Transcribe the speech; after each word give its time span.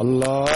الله 0.00 0.55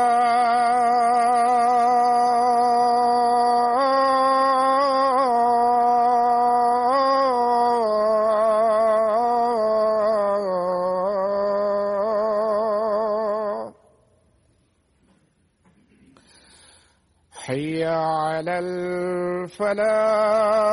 الفلاح 19.61 20.71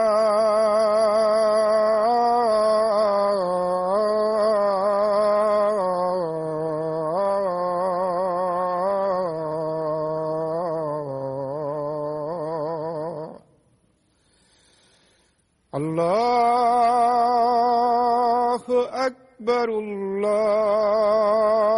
الله 15.75 18.61
أكبر 19.07 19.69
الله 19.69 21.78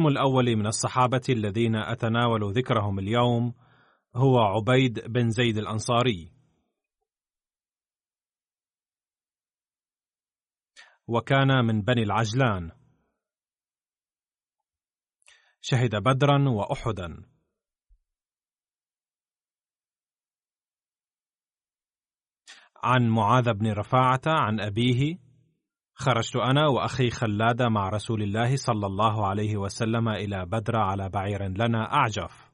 اسم 0.00 0.08
الأول 0.08 0.56
من 0.56 0.66
الصحابة 0.66 1.20
الذين 1.28 1.76
أتناول 1.76 2.52
ذكرهم 2.52 2.98
اليوم 2.98 3.54
هو 4.16 4.38
عبيد 4.38 5.00
بن 5.12 5.30
زيد 5.30 5.56
الأنصاري. 5.58 6.32
وكان 11.06 11.64
من 11.64 11.82
بني 11.82 12.02
العجلان. 12.02 12.70
شهد 15.60 15.96
بدرا 15.96 16.48
وأحدا. 16.48 17.30
عن 22.82 23.08
معاذ 23.08 23.52
بن 23.52 23.72
رفاعة 23.72 24.22
عن 24.26 24.60
أبيه 24.60 25.18
خرجت 26.00 26.36
أنا 26.36 26.66
وأخي 26.66 27.10
خلاد 27.10 27.62
مع 27.62 27.88
رسول 27.88 28.22
الله 28.22 28.56
صلى 28.56 28.86
الله 28.86 29.26
عليه 29.28 29.56
وسلم 29.56 30.08
إلى 30.08 30.46
بدر 30.46 30.76
على 30.76 31.08
بعير 31.08 31.48
لنا 31.48 31.92
أعجف. 31.94 32.50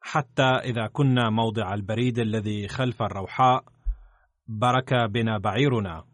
حتى 0.00 0.42
إذا 0.42 0.86
كنا 0.86 1.30
موضع 1.30 1.74
البريد 1.74 2.18
الذي 2.18 2.68
خلف 2.68 3.02
الروحاء 3.02 3.64
برك 4.46 4.94
بنا 4.94 5.38
بعيرنا. 5.38 6.04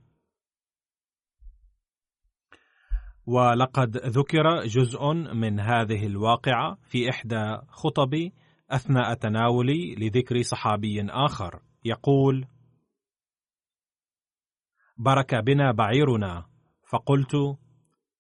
ولقد 3.26 3.96
ذكر 3.96 4.64
جزء 4.64 5.12
من 5.12 5.60
هذه 5.60 6.06
الواقعة 6.06 6.78
في 6.82 7.10
إحدى 7.10 7.58
خطبي 7.68 8.32
أثناء 8.74 9.14
تناولي 9.14 9.94
لذكر 9.94 10.42
صحابي 10.42 11.06
آخر 11.10 11.62
يقول: 11.84 12.46
برك 14.96 15.34
بنا 15.34 15.72
بعيرنا 15.72 16.46
فقلت: 16.88 17.34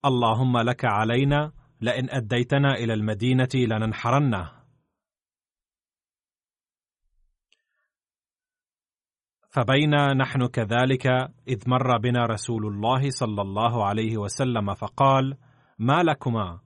اللهم 0.04 0.58
لك 0.58 0.84
علينا 0.84 1.52
لئن 1.80 2.10
أديتنا 2.10 2.72
إلى 2.74 2.94
المدينة 2.94 3.48
لننحرنه. 3.54 4.64
فبينا 9.50 10.14
نحن 10.14 10.46
كذلك 10.46 11.06
إذ 11.48 11.70
مر 11.70 11.98
بنا 11.98 12.26
رسول 12.26 12.66
الله 12.66 13.10
صلى 13.10 13.42
الله 13.42 13.84
عليه 13.86 14.16
وسلم 14.16 14.74
فقال: 14.74 15.38
ما 15.78 16.02
لكما؟ 16.02 16.63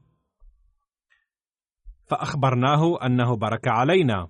فأخبرناه 2.08 3.06
أنه 3.06 3.36
برك 3.36 3.68
علينا. 3.68 4.28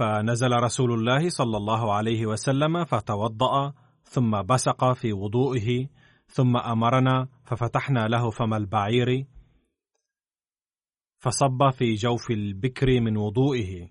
فنزل 0.00 0.52
رسول 0.52 0.92
الله 0.92 1.28
صلى 1.28 1.56
الله 1.56 1.94
عليه 1.94 2.26
وسلم 2.26 2.84
فتوضأ 2.84 3.72
ثم 4.02 4.42
بسق 4.42 4.92
في 4.92 5.12
وضوئه 5.12 5.88
ثم 6.26 6.56
أمرنا 6.56 7.28
ففتحنا 7.44 8.08
له 8.08 8.30
فم 8.30 8.54
البعير 8.54 9.26
فصب 11.18 11.70
في 11.70 11.94
جوف 11.94 12.30
البكر 12.30 13.00
من 13.00 13.16
وضوئه 13.16 13.88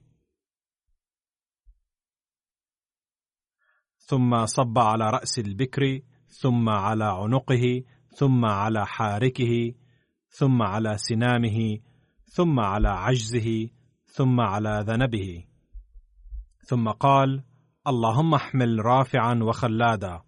ثم 3.97 4.45
صب 4.45 4.79
على 4.79 5.09
رأس 5.09 5.39
البكر 5.39 5.99
ثم 6.27 6.69
على 6.69 7.05
عنقه 7.05 7.83
ثم 8.15 8.45
على 8.45 8.85
حاركه 8.85 9.73
ثم 10.29 10.61
على 10.61 10.97
سنامه 10.97 11.77
ثم 12.23 12.59
على 12.59 12.89
عجزه 12.89 13.69
ثم 14.05 14.39
على 14.39 14.83
ذنبه. 14.87 15.45
ثم 16.65 16.89
قال 16.89 17.43
اللهم 17.87 18.33
احمل 18.33 18.85
رافعا 18.85 19.39
وخلادا. 19.43 20.21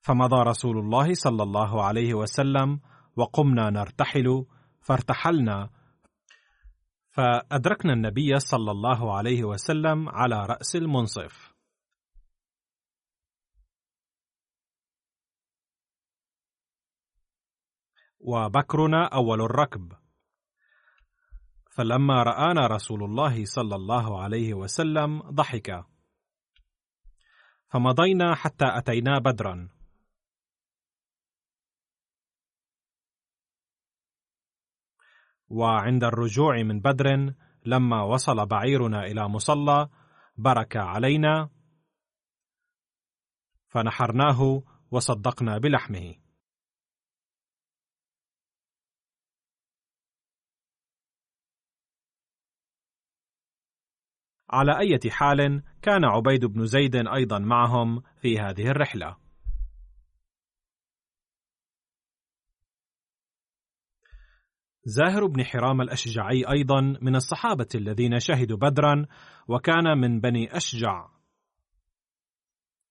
فمضى 0.00 0.42
رسول 0.42 0.78
الله 0.78 1.14
صلى 1.14 1.42
الله 1.42 1.84
عليه 1.84 2.14
وسلم 2.14 2.80
وقمنا 3.16 3.70
نرتحل 3.70 4.46
فارتحلنا. 4.80 5.70
فأدركنا 7.10 7.92
النبي 7.92 8.38
صلى 8.38 8.70
الله 8.70 9.16
عليه 9.16 9.44
وسلم 9.44 10.08
على 10.08 10.46
رأس 10.46 10.76
المنصف. 10.76 11.45
وبكرنا 18.26 19.04
أول 19.06 19.40
الركب. 19.40 19.92
فلما 21.70 22.22
رآنا 22.22 22.66
رسول 22.66 23.04
الله 23.04 23.44
صلى 23.44 23.74
الله 23.76 24.22
عليه 24.22 24.54
وسلم 24.54 25.22
ضحك 25.22 25.84
فمضينا 27.68 28.34
حتى 28.34 28.64
أتينا 28.78 29.18
بدرا. 29.18 29.68
وعند 35.48 36.04
الرجوع 36.04 36.62
من 36.62 36.80
بدر 36.80 37.34
لما 37.64 38.02
وصل 38.02 38.46
بعيرنا 38.46 39.06
إلى 39.06 39.28
مصلى 39.28 39.88
برك 40.36 40.76
علينا 40.76 41.50
فنحرناه 43.68 44.62
وصدقنا 44.90 45.58
بلحمه. 45.58 46.25
على 54.50 54.78
أي 54.78 54.98
حال 55.10 55.62
كان 55.82 56.04
عبيد 56.04 56.44
بن 56.44 56.66
زيد 56.66 56.96
أيضا 56.96 57.38
معهم 57.38 58.02
في 58.20 58.38
هذه 58.38 58.68
الرحلة. 58.68 59.16
زاهر 64.84 65.26
بن 65.26 65.44
حرام 65.44 65.80
الأشجعي 65.80 66.44
أيضا 66.50 66.80
من 66.80 67.16
الصحابة 67.16 67.68
الذين 67.74 68.20
شهدوا 68.20 68.56
بدرا 68.56 69.06
وكان 69.48 69.98
من 69.98 70.20
بني 70.20 70.56
أشجع. 70.56 71.08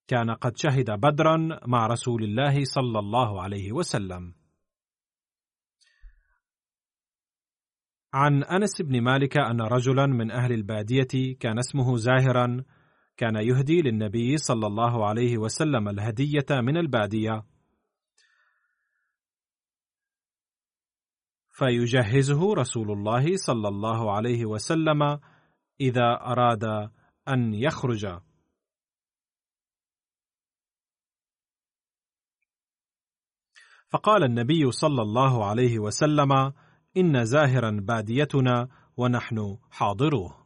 كان 0.08 0.32
قد 0.32 0.58
شهد 0.58 0.92
بدرا 0.92 1.60
مع 1.68 1.88
رسول 1.88 2.24
الله 2.24 2.64
صلى 2.64 3.00
الله 3.00 3.42
عليه 3.42 3.72
وسلم. 3.72 4.45
عن 8.16 8.44
أنس 8.44 8.82
بن 8.82 9.02
مالك 9.02 9.38
أن 9.38 9.62
رجلا 9.62 10.06
من 10.06 10.32
أهل 10.32 10.52
البادية 10.54 11.38
كان 11.40 11.60
اسمه 11.60 11.98
زاهرا 11.98 12.64
كان 13.18 13.36
يهدي 13.36 13.82
للنبي 13.82 14.38
صلى 14.38 14.68
الله 14.68 15.08
عليه 15.08 15.38
وسلم 15.38 15.90
الهدية 15.90 16.46
من 16.52 16.78
البادية. 16.78 17.44
فيجهزه 21.52 22.54
رسول 22.54 22.92
الله 22.92 23.26
صلى 23.36 23.68
الله 23.68 24.12
عليه 24.12 24.46
وسلم 24.46 25.20
إذا 25.82 26.14
أراد 26.22 26.64
أن 27.28 27.54
يخرج. 27.54 28.20
فقال 33.90 34.24
النبي 34.24 34.72
صلى 34.72 35.02
الله 35.02 35.46
عليه 35.46 35.80
وسلم 35.80 36.54
إن 36.98 37.26
زاهرا 37.26 37.80
باديتنا 37.82 38.68
ونحن 38.98 39.58
حاضروه. 39.72 40.46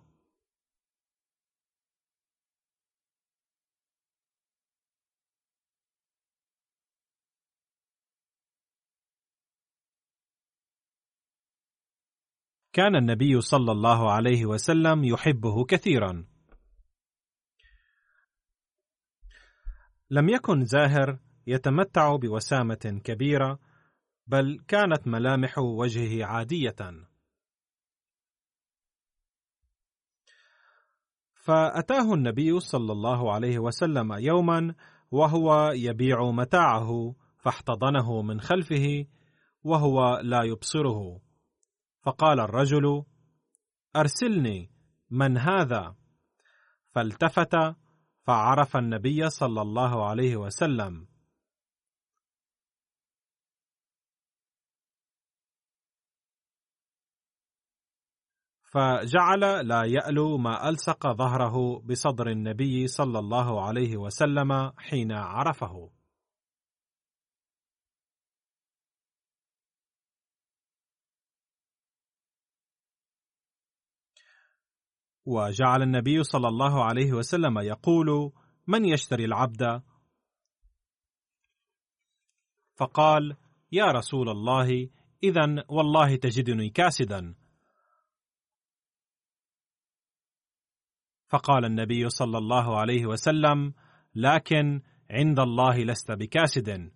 كان 12.74 12.96
النبي 12.96 13.42
صلى 13.42 13.72
الله 13.72 14.12
عليه 14.12 14.46
وسلم 14.46 15.04
يحبه 15.04 15.66
كثيرا. 15.66 16.26
لم 20.10 20.30
يكن 20.30 20.66
زاهر 20.66 21.20
يتمتع 21.48 22.16
بوسامة 22.16 23.02
كبيرة 23.04 23.60
بل 24.30 24.60
كانت 24.68 25.08
ملامح 25.08 25.58
وجهه 25.58 26.26
عادية. 26.26 26.76
فأتاه 31.34 32.14
النبي 32.14 32.60
صلى 32.60 32.92
الله 32.92 33.34
عليه 33.34 33.60
وسلم 33.60 34.14
يوما 34.14 34.76
وهو 35.12 35.72
يبيع 35.76 36.32
متاعه 36.32 37.16
فاحتضنه 37.38 38.22
من 38.22 38.42
خلفه 38.42 39.06
وهو 39.64 40.20
لا 40.24 40.44
يبصره. 40.44 41.22
فقال 42.02 42.40
الرجل 42.40 43.04
أرسلني 43.96 44.72
من 45.10 45.38
هذا؟ 45.38 45.96
فالتفت 46.92 47.56
فعرف 48.28 48.78
النبي 48.78 49.30
صلى 49.30 49.62
الله 49.62 50.10
عليه 50.10 50.36
وسلم. 50.36 51.09
فجعل 58.72 59.68
لا 59.68 59.84
يألو 59.84 60.38
ما 60.38 60.70
ألصق 60.70 61.08
ظهره 61.08 61.80
بصدر 61.80 62.30
النبي 62.30 62.88
صلى 62.88 63.20
الله 63.20 63.68
عليه 63.68 63.98
وسلم 63.98 64.72
حين 64.78 65.12
عرفه. 65.12 65.90
وجعل 75.26 75.82
النبي 75.82 76.24
صلى 76.24 76.48
الله 76.48 76.84
عليه 76.84 77.14
وسلم 77.14 77.60
يقول 77.60 78.32
من 78.68 78.86
يشتري 78.86 79.26
العبد؟ 79.26 79.82
فقال 82.76 83.38
يا 83.72 83.86
رسول 83.86 84.30
الله 84.30 84.90
اذا 85.24 85.66
والله 85.70 86.16
تجدني 86.16 86.70
كاسدا. 86.70 87.36
فقال 91.30 91.66
النبي 91.66 92.10
صلى 92.10 92.38
الله 92.38 92.80
عليه 92.80 93.06
وسلم 93.06 93.74
لكن 94.16 94.82
عند 95.12 95.40
الله 95.40 95.78
لست 95.78 96.12
بكاسد. 96.12 96.92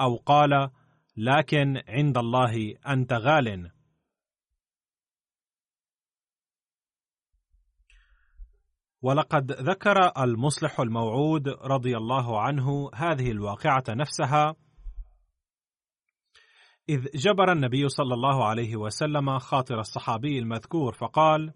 أو 0.00 0.16
قال 0.16 0.70
لكن 1.16 1.82
عند 1.88 2.18
الله 2.18 2.74
أنت 2.88 3.12
غال. 3.12 3.70
ولقد 9.02 9.52
ذكر 9.52 10.12
المصلح 10.22 10.80
الموعود 10.80 11.48
رضي 11.48 11.96
الله 11.96 12.40
عنه 12.40 12.90
هذه 12.94 13.30
الواقعة 13.30 13.84
نفسها 13.88 14.56
إذ 16.88 17.06
جبر 17.14 17.52
النبي 17.52 17.88
صلى 17.88 18.14
الله 18.14 18.44
عليه 18.44 18.76
وسلم 18.76 19.38
خاطر 19.38 19.80
الصحابي 19.80 20.38
المذكور 20.38 20.94
فقال 20.94 21.52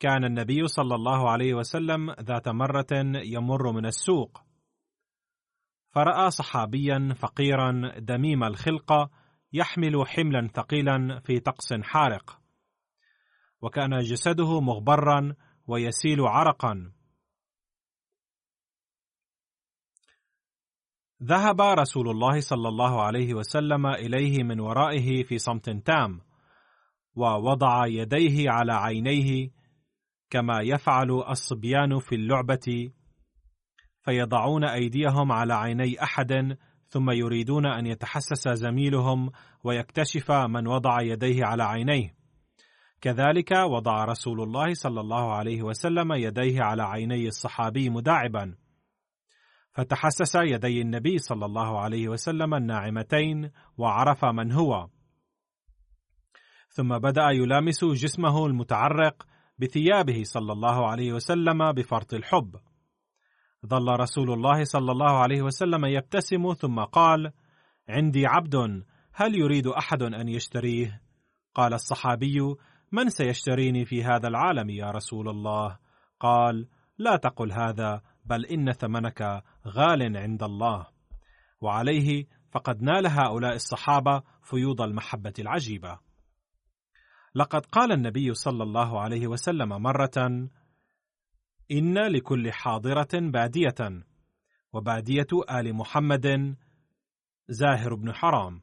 كان 0.00 0.24
النبي 0.24 0.66
صلى 0.66 0.94
الله 0.94 1.30
عليه 1.30 1.54
وسلم 1.54 2.10
ذات 2.10 2.48
مرة 2.48 2.86
يمر 3.24 3.72
من 3.72 3.86
السوق. 3.86 4.42
فرأى 5.90 6.30
صحابيا 6.30 7.14
فقيرا 7.18 7.98
دميم 7.98 8.44
الخلقه 8.44 9.10
يحمل 9.52 10.06
حملا 10.06 10.48
ثقيلا 10.54 11.20
في 11.24 11.40
طقس 11.40 11.72
حارق. 11.82 12.40
وكان 13.62 13.98
جسده 13.98 14.60
مغبرا 14.60 15.34
ويسيل 15.66 16.20
عرقا. 16.20 16.92
ذهب 21.22 21.60
رسول 21.60 22.10
الله 22.10 22.40
صلى 22.40 22.68
الله 22.68 23.02
عليه 23.02 23.34
وسلم 23.34 23.86
إليه 23.86 24.42
من 24.42 24.60
ورائه 24.60 25.24
في 25.24 25.38
صمت 25.38 25.70
تام 25.70 26.20
ووضع 27.14 27.86
يديه 27.86 28.50
على 28.50 28.72
عينيه 28.72 29.59
كما 30.30 30.60
يفعل 30.62 31.10
الصبيان 31.10 31.98
في 31.98 32.14
اللعبة 32.14 32.90
فيضعون 34.02 34.64
أيديهم 34.64 35.32
على 35.32 35.54
عيني 35.54 36.02
احد 36.02 36.56
ثم 36.88 37.10
يريدون 37.10 37.66
أن 37.66 37.86
يتحسس 37.86 38.48
زميلهم 38.48 39.30
ويكتشف 39.64 40.30
من 40.30 40.66
وضع 40.66 41.02
يديه 41.02 41.44
على 41.44 41.62
عينيه. 41.62 42.14
كذلك 43.00 43.50
وضع 43.52 44.04
رسول 44.04 44.42
الله 44.42 44.74
صلى 44.74 45.00
الله 45.00 45.34
عليه 45.34 45.62
وسلم 45.62 46.12
يديه 46.12 46.62
على 46.62 46.82
عيني 46.82 47.26
الصحابي 47.26 47.90
مداعبا. 47.90 48.54
فتحسس 49.72 50.34
يدي 50.34 50.80
النبي 50.80 51.18
صلى 51.18 51.46
الله 51.46 51.80
عليه 51.80 52.08
وسلم 52.08 52.54
الناعمتين 52.54 53.50
وعرف 53.78 54.24
من 54.24 54.52
هو. 54.52 54.88
ثم 56.68 56.98
بدأ 56.98 57.30
يلامس 57.30 57.84
جسمه 57.84 58.46
المتعرق 58.46 59.26
بثيابه 59.60 60.22
صلى 60.22 60.52
الله 60.52 60.90
عليه 60.90 61.12
وسلم 61.12 61.72
بفرط 61.72 62.14
الحب. 62.14 62.56
ظل 63.66 64.00
رسول 64.00 64.32
الله 64.32 64.64
صلى 64.64 64.92
الله 64.92 65.18
عليه 65.18 65.42
وسلم 65.42 65.84
يبتسم 65.84 66.52
ثم 66.52 66.80
قال 66.80 67.32
عندي 67.88 68.26
عبد 68.26 68.54
هل 69.14 69.34
يريد 69.34 69.66
أحد 69.66 70.02
أن 70.02 70.28
يشتريه؟ 70.28 71.02
قال 71.54 71.74
الصحابي 71.74 72.38
من 72.92 73.08
سيشتريني 73.08 73.84
في 73.84 74.04
هذا 74.04 74.28
العالم 74.28 74.70
يا 74.70 74.90
رسول 74.90 75.28
الله؟ 75.28 75.78
قال 76.20 76.68
لا 76.98 77.16
تقل 77.16 77.52
هذا 77.52 78.02
بل 78.24 78.46
إن 78.46 78.72
ثمنك 78.72 79.42
غال 79.66 80.16
عند 80.16 80.42
الله. 80.42 80.86
وعليه 81.60 82.26
فقد 82.50 82.82
نال 82.82 83.06
هؤلاء 83.06 83.54
الصحابة 83.54 84.22
فيوض 84.42 84.82
المحبة 84.82 85.34
العجيبة. 85.38 85.98
لقد 87.34 87.66
قال 87.66 87.92
النبي 87.92 88.34
صلى 88.34 88.62
الله 88.62 89.00
عليه 89.00 89.26
وسلم 89.26 89.68
مرة 89.68 90.48
إن 91.70 91.98
لكل 91.98 92.52
حاضرة 92.52 93.08
بادية 93.12 94.04
وبادية 94.72 95.26
آل 95.50 95.74
محمد 95.74 96.56
زاهر 97.48 97.94
بن 97.94 98.12
حرام. 98.12 98.62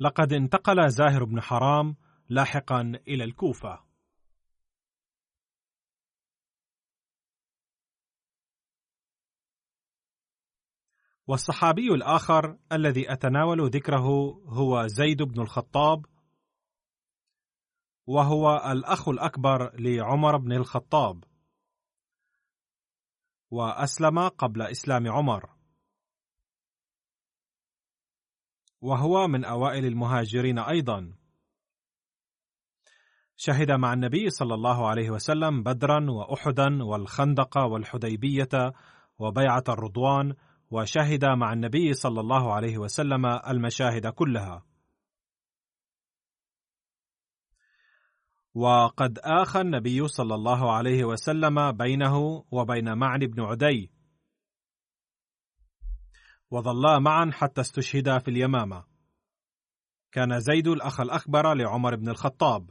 لقد 0.00 0.32
انتقل 0.32 0.90
زاهر 0.90 1.24
بن 1.24 1.40
حرام 1.40 1.96
لاحقا 2.28 2.80
إلى 3.08 3.24
الكوفة. 3.24 3.89
والصحابي 11.30 11.94
الآخر 11.94 12.58
الذي 12.72 13.12
أتناول 13.12 13.70
ذكره 13.70 14.06
هو 14.46 14.86
زيد 14.86 15.22
بن 15.22 15.40
الخطاب 15.40 16.06
وهو 18.06 18.56
الأخ 18.72 19.08
الأكبر 19.08 19.80
لعمر 19.80 20.36
بن 20.36 20.52
الخطاب 20.52 21.24
وأسلم 23.50 24.28
قبل 24.28 24.62
إسلام 24.62 25.12
عمر. 25.12 25.50
وهو 28.80 29.28
من 29.28 29.44
أوائل 29.44 29.84
المهاجرين 29.84 30.58
أيضا. 30.58 31.14
شهد 33.36 33.70
مع 33.70 33.92
النبي 33.92 34.30
صلى 34.30 34.54
الله 34.54 34.88
عليه 34.88 35.10
وسلم 35.10 35.62
بدرا 35.62 36.10
واحدا 36.10 36.82
والخندق 36.82 37.58
والحديبية 37.58 38.72
وبيعة 39.18 39.64
الرضوان 39.68 40.34
وشهد 40.70 41.24
مع 41.24 41.52
النبي 41.52 41.92
صلى 41.92 42.20
الله 42.20 42.54
عليه 42.54 42.78
وسلم 42.78 43.26
المشاهد 43.26 44.06
كلها. 44.06 44.66
وقد 48.54 49.18
آخى 49.18 49.60
النبي 49.60 50.08
صلى 50.08 50.34
الله 50.34 50.72
عليه 50.72 51.04
وسلم 51.04 51.72
بينه 51.72 52.44
وبين 52.50 52.98
معن 52.98 53.18
بن 53.18 53.42
عدي. 53.42 53.92
وظلا 56.50 56.98
معا 56.98 57.30
حتى 57.32 57.60
استشهدا 57.60 58.18
في 58.18 58.28
اليمامة. 58.28 58.84
كان 60.12 60.40
زيد 60.40 60.68
الأخ 60.68 61.00
الأكبر 61.00 61.54
لعمر 61.54 61.96
بن 61.96 62.08
الخطاب. 62.08 62.70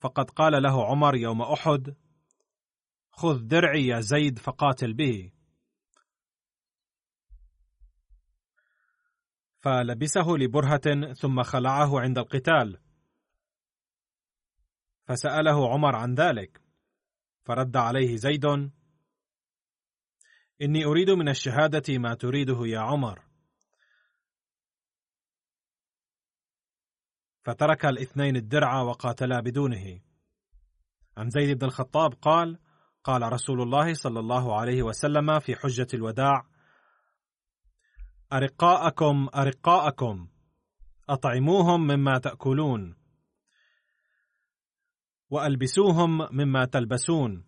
فقد 0.00 0.30
قال 0.30 0.62
له 0.62 0.86
عمر 0.86 1.16
يوم 1.16 1.42
أحد 1.42 1.96
خذ 3.10 3.38
درعي 3.38 3.86
يا 3.86 4.00
زيد 4.00 4.38
فقاتل 4.38 4.94
به. 4.94 5.32
فلبسه 9.64 10.26
لبرهة 10.28 11.12
ثم 11.12 11.42
خلعه 11.42 12.00
عند 12.00 12.18
القتال. 12.18 12.78
فسأله 15.06 15.72
عمر 15.72 15.96
عن 15.96 16.14
ذلك 16.14 16.62
فرد 17.44 17.76
عليه 17.76 18.16
زيد 18.16 18.44
إني 20.62 20.84
أريد 20.84 21.10
من 21.10 21.28
الشهادة 21.28 21.98
ما 21.98 22.14
تريده 22.14 22.66
يا 22.66 22.78
عمر. 22.78 23.24
فترك 27.44 27.84
الاثنين 27.86 28.36
الدرع 28.36 28.80
وقاتلا 28.80 29.40
بدونه. 29.40 30.00
عن 31.16 31.30
زيد 31.30 31.58
بن 31.58 31.66
الخطاب 31.66 32.14
قال 32.14 32.58
قال 33.04 33.32
رسول 33.32 33.62
الله 33.62 33.94
صلى 33.94 34.20
الله 34.20 34.60
عليه 34.60 34.82
وسلم 34.82 35.38
في 35.38 35.56
حجة 35.56 35.86
الوداع 35.94 36.53
أرقاءكم 38.32 39.28
أرقاءكم. 39.34 40.28
أطعموهم 41.08 41.86
مما 41.86 42.18
تأكلون. 42.18 42.96
وألبسوهم 45.30 46.18
مما 46.32 46.64
تلبسون. 46.64 47.44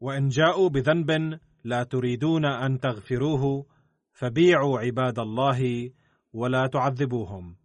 وإن 0.00 0.28
جاءوا 0.28 0.68
بذنب 0.68 1.40
لا 1.64 1.82
تريدون 1.82 2.44
أن 2.44 2.80
تغفروه 2.80 3.66
فبيعوا 4.12 4.78
عباد 4.78 5.18
الله 5.18 5.90
ولا 6.32 6.66
تعذبوهم. 6.66 7.56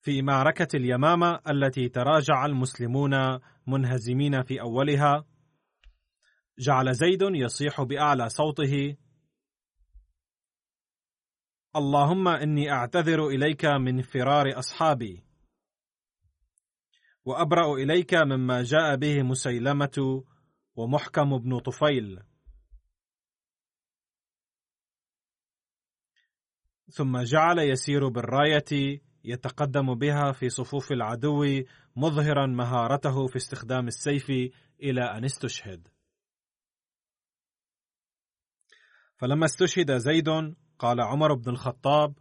في 0.00 0.22
معركة 0.22 0.76
اليمامة 0.76 1.40
التي 1.50 1.88
تراجع 1.88 2.46
المسلمون 2.46 3.40
منهزمين 3.66 4.42
في 4.42 4.60
أولها 4.60 5.24
جعل 6.58 6.94
زيد 6.94 7.22
يصيح 7.22 7.82
بأعلى 7.82 8.28
صوته. 8.28 8.96
اللهم 11.76 12.28
إني 12.28 12.70
أعتذر 12.72 13.28
إليك 13.28 13.64
من 13.64 14.02
فرار 14.02 14.58
أصحابي. 14.58 15.22
وأبرأ 17.24 17.74
إليك 17.74 18.14
مما 18.14 18.62
جاء 18.62 18.96
به 18.96 19.22
مسيلمة 19.22 20.24
ومحكم 20.76 21.38
بن 21.38 21.58
طفيل. 21.58 22.22
ثم 26.90 27.22
جعل 27.22 27.58
يسير 27.58 28.08
بالراية 28.08 29.00
يتقدم 29.24 29.94
بها 29.94 30.32
في 30.32 30.48
صفوف 30.48 30.92
العدو 30.92 31.44
مظهرا 31.96 32.46
مهارته 32.46 33.26
في 33.26 33.36
استخدام 33.36 33.86
السيف 33.86 34.30
إلى 34.82 35.02
أن 35.02 35.24
استشهد. 35.24 35.88
فلما 39.20 39.44
استشهد 39.44 39.98
زيد 39.98 40.28
قال 40.78 41.00
عمر 41.00 41.34
بن 41.34 41.50
الخطاب 41.50 42.18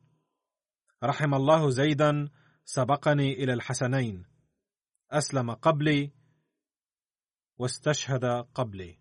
رحم 1.04 1.34
الله 1.34 1.70
زيدا 1.70 2.30
سبقني 2.66 3.34
إلى 3.34 3.54
الحسنين. 3.54 4.26
أسلم 5.12 5.52
قبلي 5.52 6.12
واستشهد 7.58 8.26
قبلي. 8.56 9.00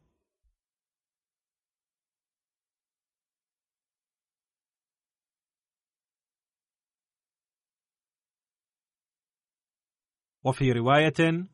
وفي 10.45 10.73
رواية 10.73 11.49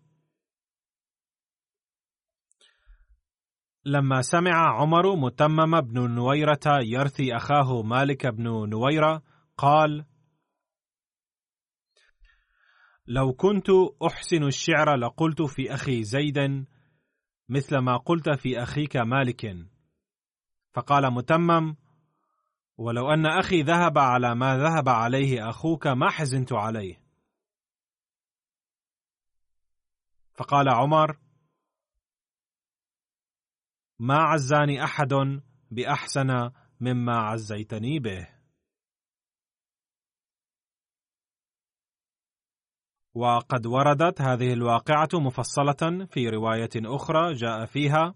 لما 3.86 4.20
سمع 4.20 4.80
عمر 4.80 5.16
متمم 5.16 5.80
بن 5.80 6.10
نويرة 6.14 6.80
يرثي 6.82 7.36
أخاه 7.36 7.82
مالك 7.82 8.26
بن 8.26 8.68
نويرة 8.68 9.22
قال: 9.56 10.04
لو 13.06 13.32
كنت 13.32 13.66
أحسن 14.06 14.44
الشعر 14.44 14.96
لقلت 14.96 15.42
في 15.42 15.74
أخي 15.74 16.04
زيد 16.04 16.66
مثل 17.48 17.78
ما 17.78 17.96
قلت 17.96 18.30
في 18.30 18.62
أخيك 18.62 18.96
مالك. 18.96 19.56
فقال 20.74 21.12
متمم 21.12 21.76
ولو 22.76 23.10
أن 23.10 23.26
أخي 23.26 23.62
ذهب 23.62 23.98
على 23.98 24.34
ما 24.34 24.56
ذهب 24.56 24.88
عليه 24.88 25.48
أخوك 25.48 25.86
ما 25.86 26.10
حزنت 26.10 26.52
عليه. 26.52 27.00
فقال 30.34 30.68
عمر 30.68 31.23
ما 34.04 34.16
عزاني 34.16 34.84
أحد 34.84 35.40
بأحسن 35.70 36.50
مما 36.80 37.16
عزيتني 37.16 37.98
به. 37.98 38.28
وقد 43.14 43.66
وردت 43.66 44.20
هذه 44.20 44.52
الواقعة 44.52 45.08
مفصلة 45.14 46.06
في 46.06 46.28
رواية 46.28 46.70
أخرى 46.76 47.32
جاء 47.32 47.66
فيها 47.66 48.14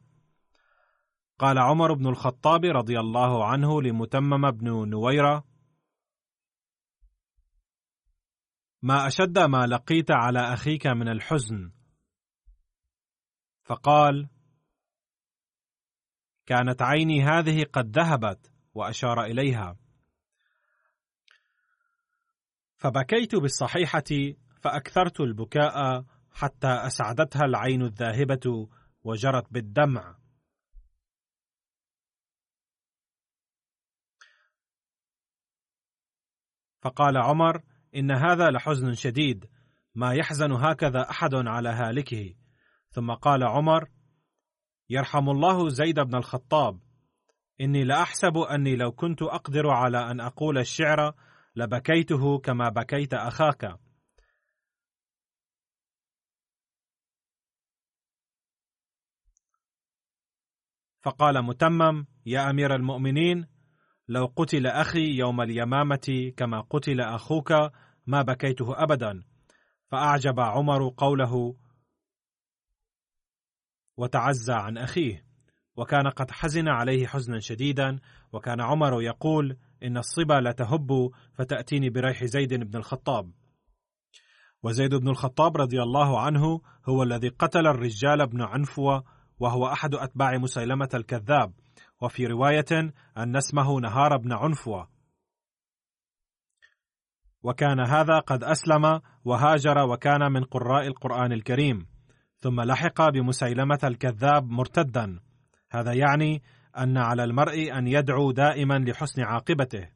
قال 1.38 1.58
عمر 1.58 1.94
بن 1.94 2.06
الخطاب 2.06 2.64
رضي 2.64 3.00
الله 3.00 3.46
عنه 3.46 3.82
لمتمم 3.82 4.50
بن 4.50 4.88
نويرة 4.90 5.44
ما 8.82 9.06
أشد 9.06 9.38
ما 9.38 9.66
لقيت 9.66 10.10
على 10.10 10.40
أخيك 10.52 10.86
من 10.86 11.08
الحزن. 11.08 11.72
فقال 13.64 14.37
كانت 16.48 16.82
عيني 16.82 17.22
هذه 17.24 17.64
قد 17.72 17.98
ذهبت 17.98 18.52
وأشار 18.74 19.24
إليها. 19.24 19.76
فبكيت 22.76 23.34
بالصحيحة 23.34 24.34
فأكثرت 24.62 25.20
البكاء 25.20 26.04
حتى 26.32 26.68
أسعدتها 26.68 27.44
العين 27.44 27.82
الذاهبة 27.82 28.68
وجرت 29.04 29.52
بالدمع. 29.52 30.18
فقال 36.80 37.16
عمر 37.16 37.62
إن 37.94 38.10
هذا 38.10 38.50
لحزن 38.50 38.94
شديد 38.94 39.50
ما 39.94 40.14
يحزن 40.14 40.52
هكذا 40.52 41.10
أحد 41.10 41.34
على 41.34 41.68
هالكه. 41.68 42.34
ثم 42.90 43.14
قال 43.14 43.44
عمر 43.44 43.88
يرحم 44.90 45.30
الله 45.30 45.68
زيد 45.68 46.00
بن 46.00 46.14
الخطاب. 46.14 46.80
إني 47.60 47.84
لأحسب 47.84 48.36
أني 48.36 48.76
لو 48.76 48.92
كنت 48.92 49.22
أقدر 49.22 49.70
على 49.70 50.10
أن 50.10 50.20
أقول 50.20 50.58
الشعر 50.58 51.14
لبكيته 51.56 52.38
كما 52.38 52.68
بكيت 52.68 53.14
أخاك. 53.14 53.78
فقال 61.02 61.44
متمم 61.44 62.06
يا 62.26 62.50
أمير 62.50 62.74
المؤمنين 62.74 63.46
لو 64.08 64.32
قتل 64.36 64.66
أخي 64.66 65.16
يوم 65.16 65.40
اليمامة 65.40 66.32
كما 66.36 66.60
قتل 66.60 67.00
أخوك 67.00 67.52
ما 68.06 68.22
بكيته 68.22 68.82
ابدا. 68.82 69.24
فأعجب 69.90 70.40
عمر 70.40 70.94
قوله 70.96 71.56
وتعزى 73.98 74.52
عن 74.52 74.78
أخيه. 74.78 75.24
وكان 75.76 76.08
قد 76.08 76.30
حزن 76.30 76.68
عليه 76.68 77.06
حزنا 77.06 77.38
شديدا 77.40 77.98
وكان 78.32 78.60
عمر 78.60 79.02
يقول 79.02 79.56
إن 79.82 79.96
الصبا 79.96 80.40
لتهب 80.40 81.10
فتأتيني 81.34 81.90
بريح 81.90 82.24
زيد 82.24 82.54
بن 82.54 82.78
الخطاب. 82.78 83.32
وزيد 84.62 84.94
بن 84.94 85.08
الخطاب 85.08 85.56
رضي 85.56 85.82
الله 85.82 86.20
عنه 86.20 86.60
هو 86.88 87.02
الذي 87.02 87.28
قتل 87.28 87.66
الرجال 87.66 88.26
بن 88.26 88.42
عنفوة 88.42 89.04
وهو 89.38 89.66
أحد 89.66 89.94
أتباع 89.94 90.38
مسيلمة 90.38 90.88
الكذاب. 90.94 91.52
وفي 92.02 92.26
رواية 92.26 92.92
أن 93.16 93.36
اسمه 93.36 93.80
نهار 93.80 94.16
بن 94.16 94.32
عنفوة. 94.32 94.88
وكان 97.42 97.80
هذا 97.80 98.18
قد 98.18 98.44
أسلم 98.44 99.00
وهاجر 99.24 99.78
وكان 99.78 100.32
من 100.32 100.44
قراء 100.44 100.86
القرآن 100.86 101.32
الكريم. 101.32 101.97
ثم 102.40 102.60
لحق 102.60 103.08
بمسيلمة 103.08 103.78
الكذاب 103.84 104.50
مرتدا. 104.50 105.20
هذا 105.70 105.92
يعني 105.92 106.42
أن 106.78 106.96
على 106.96 107.24
المرء 107.24 107.78
أن 107.78 107.86
يدعو 107.86 108.32
دائما 108.32 108.78
لحسن 108.78 109.22
عاقبته. 109.22 109.88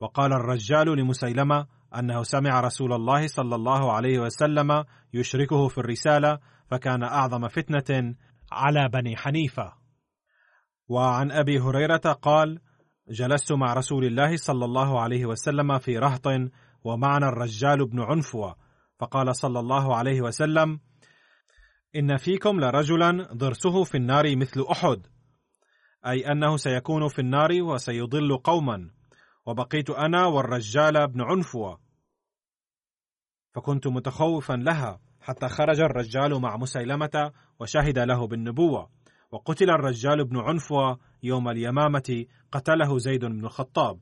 وقال 0.00 0.32
الرجال 0.32 0.98
لمسيلمة 0.98 1.66
أنه 1.98 2.22
سمع 2.22 2.60
رسول 2.60 2.92
الله 2.92 3.26
صلى 3.26 3.54
الله 3.54 3.92
عليه 3.92 4.18
وسلم 4.18 4.84
يشركه 5.14 5.68
في 5.68 5.78
الرسالة 5.78 6.38
فكان 6.70 7.02
أعظم 7.02 7.48
فتنة 7.48 8.14
على 8.52 8.88
بني 8.88 9.16
حنيفة. 9.16 9.72
وعن 10.88 11.30
أبي 11.32 11.60
هريرة 11.60 12.12
قال 12.22 12.60
جلست 13.10 13.52
مع 13.52 13.72
رسول 13.74 14.04
الله 14.04 14.36
صلى 14.36 14.64
الله 14.64 15.00
عليه 15.00 15.26
وسلم 15.26 15.78
في 15.78 15.98
رهط 15.98 16.26
ومعنا 16.84 17.28
الرجال 17.28 17.86
بن 17.86 18.00
عنفوة 18.00 18.56
فقال 18.98 19.36
صلى 19.36 19.60
الله 19.60 19.96
عليه 19.96 20.20
وسلم 20.20 20.80
إن 21.96 22.16
فيكم 22.16 22.60
لرجلا 22.60 23.28
ضرسه 23.32 23.84
في 23.84 23.96
النار 23.96 24.36
مثل 24.36 24.66
أحد 24.70 25.06
أي 26.06 26.32
أنه 26.32 26.56
سيكون 26.56 27.08
في 27.08 27.18
النار 27.18 27.62
وسيضل 27.62 28.36
قوما 28.36 28.90
وبقيت 29.46 29.90
أنا 29.90 30.26
والرجال 30.26 31.08
بن 31.08 31.20
عنفوة. 31.20 31.80
فكنت 33.54 33.86
متخوفا 33.86 34.52
لها 34.52 35.00
حتى 35.20 35.48
خرج 35.48 35.80
الرجال 35.80 36.40
مع 36.40 36.56
مسيلمة 36.56 37.32
وشهد 37.60 37.98
له 37.98 38.26
بالنبوة 38.26 38.90
وقتل 39.30 39.70
الرجال 39.70 40.24
بن 40.24 40.38
عنفوة 40.38 40.98
يوم 41.22 41.48
اليمامة 41.48 42.26
قتله 42.52 42.98
زيد 42.98 43.24
بن 43.24 43.44
الخطاب. 43.44 44.00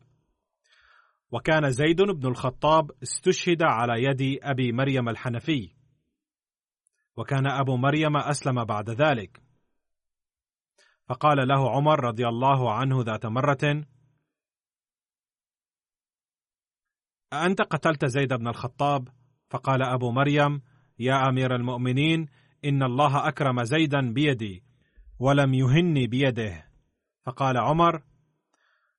وكان 1.33 1.71
زيد 1.71 2.03
بن 2.03 2.27
الخطاب 2.27 2.91
استشهد 3.03 3.63
على 3.63 4.03
يد 4.03 4.39
أبي 4.43 4.73
مريم 4.73 5.09
الحنفي. 5.09 5.76
وكان 7.17 7.47
أبو 7.47 7.77
مريم 7.77 8.17
أسلم 8.17 8.65
بعد 8.65 8.91
ذلك. 8.91 9.43
فقال 11.09 11.49
له 11.49 11.71
عمر 11.71 12.05
رضي 12.05 12.29
الله 12.29 12.73
عنه 12.73 13.03
ذات 13.03 13.27
مرة 13.27 13.85
أأنت 17.33 17.63
قتلت 17.63 18.05
زيد 18.05 18.33
بن 18.33 18.49
الخطاب؟ 18.49 19.09
فقال 19.51 19.83
أبو 19.83 20.11
مريم 20.11 20.63
يا 20.99 21.29
أمير 21.29 21.55
المؤمنين 21.55 22.27
إن 22.65 22.83
الله 22.83 23.29
أكرم 23.29 23.63
زيدا 23.63 24.13
بيدي 24.13 24.65
ولم 25.19 25.55
يهني 25.55 26.07
بيده. 26.07 26.69
فقال 27.23 27.57
عمر 27.57 28.03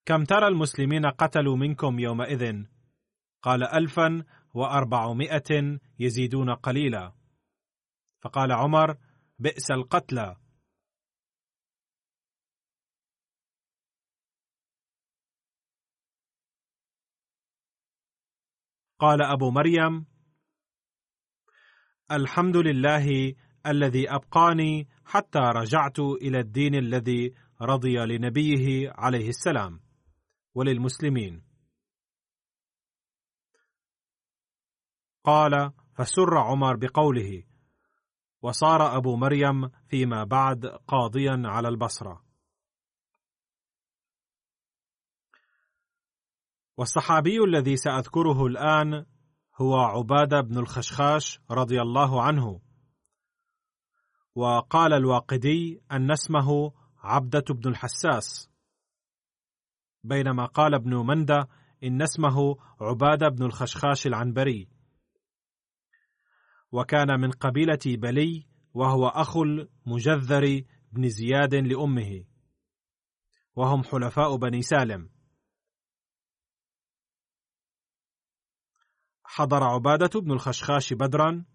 كم 0.06 0.24
ترى 0.24 0.48
المسلمين 0.48 1.06
قتلوا 1.06 1.58
منكم 1.58 2.00
يومئذ؟ 2.00 2.64
قال 3.42 3.64
ألفا 3.64 4.24
وأربعمائة 4.54 5.80
يزيدون 6.00 6.50
قليلا. 6.50 7.17
فقال 8.22 8.52
عمر 8.52 8.98
بئس 9.40 9.72
القتلى. 9.72 10.36
قال 19.00 19.22
أبو 19.22 19.52
مريم 19.52 20.06
الحمد 22.12 22.58
لله 22.58 23.36
الذي 23.66 24.10
أبقاني 24.10 24.88
حتى 25.06 25.40
رجعت 25.40 26.00
إلى 26.00 26.40
الدين 26.40 26.76
الذي 26.76 27.34
رضي 27.62 27.96
لنبيه 27.96 28.92
عليه 28.92 29.30
السلام 29.30 29.80
وللمسلمين. 30.56 31.44
قال 35.24 35.72
فسر 35.98 36.38
عمر 36.38 36.76
بقوله 36.76 37.47
وصار 38.42 38.98
أبو 38.98 39.16
مريم 39.16 39.70
فيما 39.88 40.24
بعد 40.24 40.66
قاضيا 40.66 41.42
على 41.46 41.68
البصرة. 41.68 42.24
والصحابي 46.78 47.44
الذي 47.44 47.78
سأذكره 47.78 48.46
الآن 48.46 49.06
هو 49.56 49.76
عبادة 49.76 50.42
بن 50.42 50.58
الخشخاش 50.58 51.40
رضي 51.52 51.82
الله 51.82 52.22
عنه. 52.24 52.62
وقال 54.36 54.94
الواقدي 54.94 55.82
أن 55.92 56.12
اسمه 56.12 56.72
عبدة 56.98 57.44
بن 57.50 57.70
الحساس. 57.70 58.50
بينما 60.04 60.46
قال 60.46 60.74
ابن 60.74 60.96
منده 60.96 61.48
إن 61.84 62.02
اسمه 62.02 62.56
عبادة 62.82 63.28
بن 63.30 63.44
الخشخاش 63.44 64.08
العنبري. 64.08 64.77
وكان 66.72 67.20
من 67.20 67.32
قبيلة 67.32 67.80
بلي 67.86 68.48
وهو 68.74 69.08
اخو 69.08 69.44
المجذر 69.44 70.64
بن 70.92 71.10
زياد 71.10 71.56
لأمه. 71.56 72.26
وهم 73.56 73.84
حلفاء 73.84 74.36
بني 74.36 74.62
سالم. 74.62 75.10
حضر 79.24 79.64
عبادة 79.64 80.20
بن 80.20 80.32
الخشخاش 80.32 80.94
بدرا. 80.94 81.46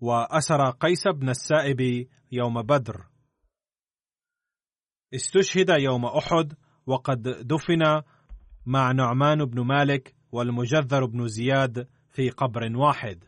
وأسر 0.00 0.70
قيس 0.70 1.08
بن 1.08 1.28
السائب 1.28 2.08
يوم 2.32 2.62
بدر. 2.62 3.08
استشهد 5.14 5.68
يوم 5.68 6.04
أحد 6.04 6.56
وقد 6.86 7.22
دفن 7.22 8.02
مع 8.66 8.92
نعمان 8.92 9.44
بن 9.44 9.60
مالك 9.60 10.16
والمجذر 10.32 11.04
بن 11.04 11.28
زياد 11.28 11.88
في 12.10 12.30
قبر 12.30 12.76
واحد. 12.76 13.24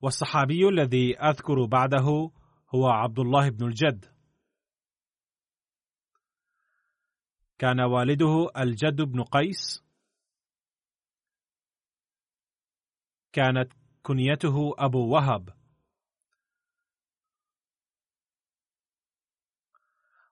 والصحابي 0.00 0.68
الذي 0.68 1.18
أذكر 1.18 1.64
بعده 1.64 2.30
هو 2.74 2.86
عبد 2.86 3.18
الله 3.18 3.48
بن 3.50 3.66
الجد. 3.66 4.14
كان 7.58 7.80
والده 7.80 8.50
الجد 8.56 9.02
بن 9.02 9.22
قيس. 9.22 9.84
كانت 13.32 13.72
كنيته 14.02 14.74
أبو 14.78 15.14
وهب. 15.14 15.63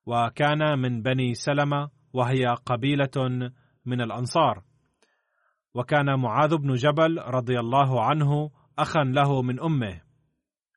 وكان 0.06 0.78
من 0.78 1.02
بني 1.02 1.34
سلمة 1.34 1.90
وهي 2.12 2.46
قبيلة 2.66 3.50
من 3.84 4.00
الأنصار. 4.00 4.64
وكان 5.74 6.20
معاذ 6.20 6.56
بن 6.56 6.74
جبل 6.74 7.18
رضي 7.18 7.60
الله 7.60 8.04
عنه 8.04 8.50
أخا 8.78 9.04
له 9.04 9.42
من 9.42 9.60
أمه. 9.60 10.00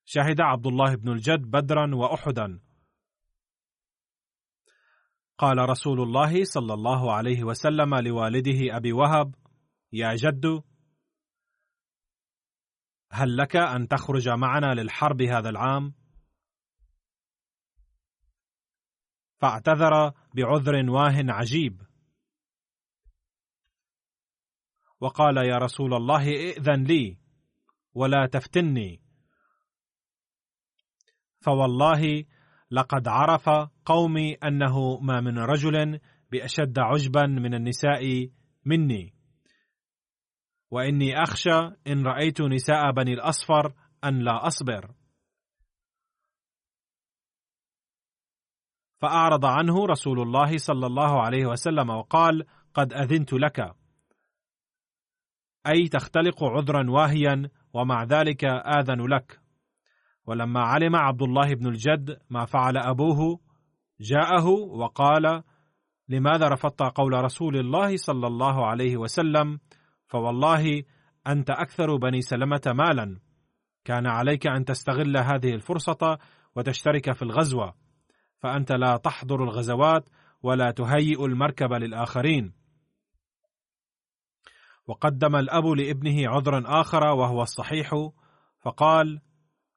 شهد 0.06 0.42
عبد 0.42 0.68
الله 0.68 0.96
بن 0.96 1.12
الجد 1.12 1.42
بدرا 1.42 1.96
وأحدا. 1.96 2.60
قال 5.38 5.70
رسول 5.70 6.02
الله 6.02 6.44
صلى 6.44 6.74
الله 6.74 7.14
عليه 7.14 7.44
وسلم 7.44 7.96
لوالده 7.96 8.78
أبي 8.78 8.94
وهب 8.94 9.36
يا 9.94 10.16
جد 10.16 10.64
هل 13.12 13.38
لك 13.38 13.56
أن 13.56 13.88
تخرج 13.88 14.30
معنا 14.30 14.74
للحرب 14.74 15.22
هذا 15.22 15.50
العام؟ 15.50 15.94
فاعتذر 19.38 20.12
بعذر 20.34 20.90
واه 20.90 21.26
عجيب. 21.28 21.82
وقال 25.00 25.38
يا 25.38 25.58
رسول 25.58 25.94
الله 25.94 26.28
ائذن 26.28 26.84
لي 26.84 27.18
ولا 27.94 28.26
تفتني. 28.32 29.02
فوالله 31.42 32.24
لقد 32.72 33.08
عرف 33.08 33.50
قومي 33.86 34.34
أنه 34.34 35.00
ما 35.00 35.22
من 35.22 35.40
رجل 35.40 36.00
بأشد 36.32 36.80
عجبا 36.80 37.26
من 37.26 37.54
النساء 37.54 38.30
مني. 38.66 39.14
وإني 40.72 41.24
أخشى 41.24 41.60
إن 41.88 42.08
رأيت 42.08 42.42
نساء 42.42 42.92
بني 42.92 43.14
الأصفر 43.14 43.74
أن 44.04 44.20
لا 44.20 44.48
أصبر. 44.48 45.05
فأعرض 49.02 49.46
عنه 49.46 49.86
رسول 49.86 50.22
الله 50.22 50.58
صلى 50.58 50.86
الله 50.88 51.22
عليه 51.22 51.46
وسلم 51.46 51.90
وقال 51.90 52.46
قد 52.74 52.94
أذنت 52.94 53.34
لك. 53.34 53.76
أي 55.68 55.88
تختلق 55.88 56.44
عذرا 56.44 56.92
واهيا 56.92 57.50
ومع 57.74 58.04
ذلك 58.04 58.46
آذن 58.46 59.02
لك. 59.02 59.40
ولما 60.26 60.60
علم 60.60 60.96
عبد 60.96 61.22
الله 61.22 61.56
بن 61.56 61.68
الجد 61.68 62.20
ما 62.30 62.46
فعل 62.46 62.78
أبوه 62.78 63.40
جاءه 64.00 64.48
وقال 64.50 65.44
لماذا 66.10 66.48
رفضت 66.48 66.82
قول 66.82 67.14
رسول 67.14 67.58
الله 67.58 67.98
صلى 67.98 68.28
الله 68.28 68.66
عليه 68.66 68.98
وسلم؟ 68.98 69.60
فوالله 70.08 70.84
أنت 71.28 71.50
أكثر 71.50 71.96
بني 71.96 72.22
سلمة 72.22 72.62
مالا. 72.66 73.20
كان 73.86 74.08
عليك 74.08 74.48
أن 74.48 74.66
تستغل 74.66 75.18
هذه 75.18 75.54
الفرصة 75.54 76.18
وتشترك 76.56 77.12
في 77.12 77.22
الغزوة. 77.22 77.85
فأنت 78.40 78.72
لا 78.72 78.98
تحضر 78.98 79.44
الغزوات 79.44 80.10
ولا 80.44 80.72
تهيئ 80.72 81.26
المركب 81.26 81.74
للآخرين. 81.74 82.54
وقدم 84.88 85.36
الأب 85.36 85.66
لابنه 85.66 86.30
عذرا 86.30 86.82
آخر 86.82 87.04
وهو 87.04 87.42
الصحيح 87.42 88.10
فقال 88.62 89.22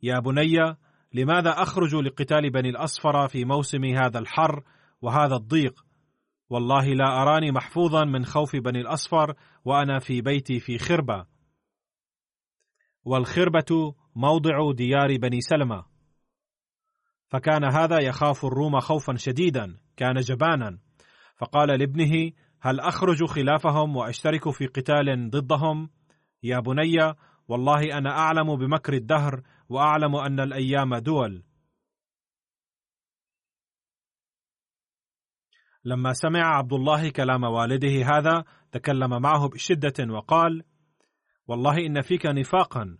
يا 0.03 0.19
بني 0.19 0.77
لماذا 1.13 1.51
أخرج 1.51 1.95
لقتال 1.95 2.51
بني 2.51 2.69
الأصفر 2.69 3.29
في 3.29 3.45
موسم 3.45 3.85
هذا 3.85 4.19
الحر 4.19 4.63
وهذا 5.03 5.37
الضيق؟ 5.37 5.85
والله 6.51 6.87
لا 6.87 7.23
أراني 7.23 7.53
محفوظا 7.53 8.05
من 8.05 8.25
خوف 8.25 8.57
بني 8.57 8.81
الأصفر 8.81 9.35
وأنا 9.65 9.99
في 9.99 10.21
بيتي 10.21 10.61
في 10.61 10.79
خربة. 10.79 11.27
والخربة 13.05 13.95
موضع 14.17 14.73
ديار 14.73 15.17
بني 15.17 15.41
سلمة. 15.41 15.85
فكان 17.29 17.65
هذا 17.65 18.01
يخاف 18.01 18.45
الروم 18.45 18.81
خوفا 18.81 19.17
شديدا 19.17 19.77
كان 19.97 20.15
جبانا. 20.15 20.79
فقال 21.37 21.79
لابنه 21.79 22.33
هل 22.61 22.81
أخرج 22.81 23.25
خلافهم 23.25 23.97
وأشترك 23.97 24.51
في 24.51 24.67
قتال 24.67 25.31
ضدهم؟ 25.31 25.91
يا 26.43 26.61
بني 26.61 27.15
والله 27.49 27.99
أنا 27.99 28.11
أعلم 28.11 28.57
بمكر 28.57 28.93
الدهر 28.93 29.43
وأعلم 29.69 30.17
أن 30.17 30.41
الأيام 30.41 30.97
دول. 30.97 31.45
لما 35.85 36.13
سمع 36.13 36.57
عبد 36.57 36.73
الله 36.73 37.11
كلام 37.11 37.45
والده 37.45 38.07
هذا 38.17 38.45
تكلم 38.73 39.23
معه 39.23 39.49
بشدة 39.49 40.15
وقال 40.15 40.63
والله 41.47 41.87
إن 41.87 42.03
فيك 42.03 42.27
نفاقا. 42.27 42.99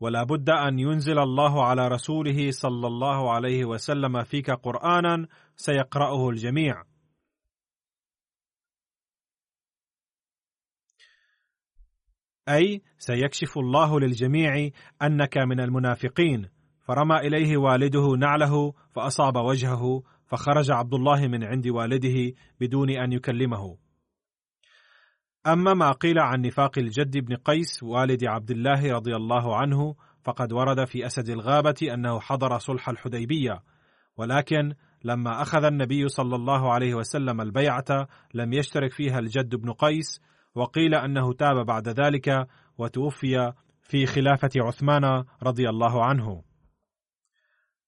ولا 0.00 0.24
بد 0.24 0.50
أن 0.50 0.78
ينزل 0.78 1.18
الله 1.18 1.64
على 1.64 1.88
رسوله 1.88 2.50
صلى 2.50 2.86
الله 2.86 3.32
عليه 3.32 3.64
وسلم 3.64 4.24
فيك 4.24 4.50
قرانا 4.50 5.26
سيقرأه 5.56 6.28
الجميع. 6.28 6.82
أي 12.48 12.82
سيكشف 12.98 13.58
الله 13.58 14.00
للجميع 14.00 14.70
أنك 15.02 15.38
من 15.38 15.60
المنافقين. 15.60 16.48
فرمى 16.86 17.16
إليه 17.16 17.56
والده 17.56 18.16
نعله 18.18 18.72
فأصاب 18.94 19.36
وجهه 19.36 20.02
فخرج 20.26 20.70
عبد 20.70 20.94
الله 20.94 21.26
من 21.28 21.44
عند 21.44 21.68
والده 21.68 22.34
بدون 22.60 22.90
أن 22.90 23.12
يكلمه. 23.12 23.87
أما 25.48 25.74
ما 25.74 25.92
قيل 25.92 26.18
عن 26.18 26.40
نفاق 26.40 26.78
الجد 26.78 27.18
بن 27.18 27.36
قيس 27.36 27.82
والد 27.82 28.24
عبد 28.24 28.50
الله 28.50 28.92
رضي 28.92 29.16
الله 29.16 29.56
عنه 29.56 29.94
فقد 30.24 30.52
ورد 30.52 30.84
في 30.84 31.06
أسد 31.06 31.28
الغابة 31.28 31.94
أنه 31.94 32.20
حضر 32.20 32.58
صلح 32.58 32.88
الحديبية. 32.88 33.62
ولكن 34.16 34.74
لما 35.04 35.42
أخذ 35.42 35.64
النبي 35.64 36.08
صلى 36.08 36.36
الله 36.36 36.72
عليه 36.72 36.94
وسلم 36.94 37.40
البيعة 37.40 38.08
لم 38.34 38.52
يشترك 38.52 38.92
فيها 38.92 39.18
الجد 39.18 39.54
بن 39.54 39.72
قيس 39.72 40.20
وقيل 40.54 40.94
أنه 40.94 41.32
تاب 41.32 41.66
بعد 41.66 41.88
ذلك 41.88 42.46
وتوفي 42.78 43.52
في 43.82 44.06
خلافة 44.06 44.50
عثمان 44.56 45.24
رضي 45.42 45.68
الله 45.68 46.04
عنه. 46.04 46.42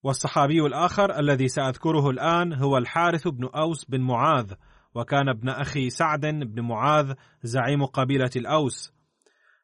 والصحابي 0.02 0.60
الآخر 0.60 1.18
الذي 1.18 1.48
سأذكره 1.48 2.10
الآن 2.10 2.52
هو 2.52 2.78
الحارث 2.78 3.28
بن 3.28 3.48
أوس 3.54 3.84
بن 3.84 4.00
معاذ 4.00 4.52
وكان 4.94 5.28
ابن 5.28 5.48
أخي 5.48 5.90
سعد 5.90 6.26
بن 6.26 6.60
معاذ 6.62 7.14
زعيم 7.42 7.84
قبيلة 7.84 8.30
الأوس. 8.36 8.92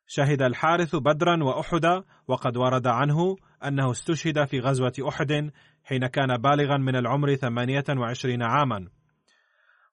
شهد 0.06 0.42
الحارث 0.42 0.96
بدرا 0.96 1.44
واحدا 1.44 2.02
وقد 2.28 2.56
ورد 2.56 2.86
عنه 2.86 3.36
أنه 3.64 3.90
استشهد 3.90 4.44
في 4.44 4.60
غزوة 4.60 4.92
أحد 5.08 5.50
حين 5.84 6.06
كان 6.06 6.36
بالغا 6.36 6.76
من 6.76 6.96
العمر 6.96 7.34
ثمانية 7.34 7.84
وعشرين 7.88 8.42
عاما. 8.42 8.88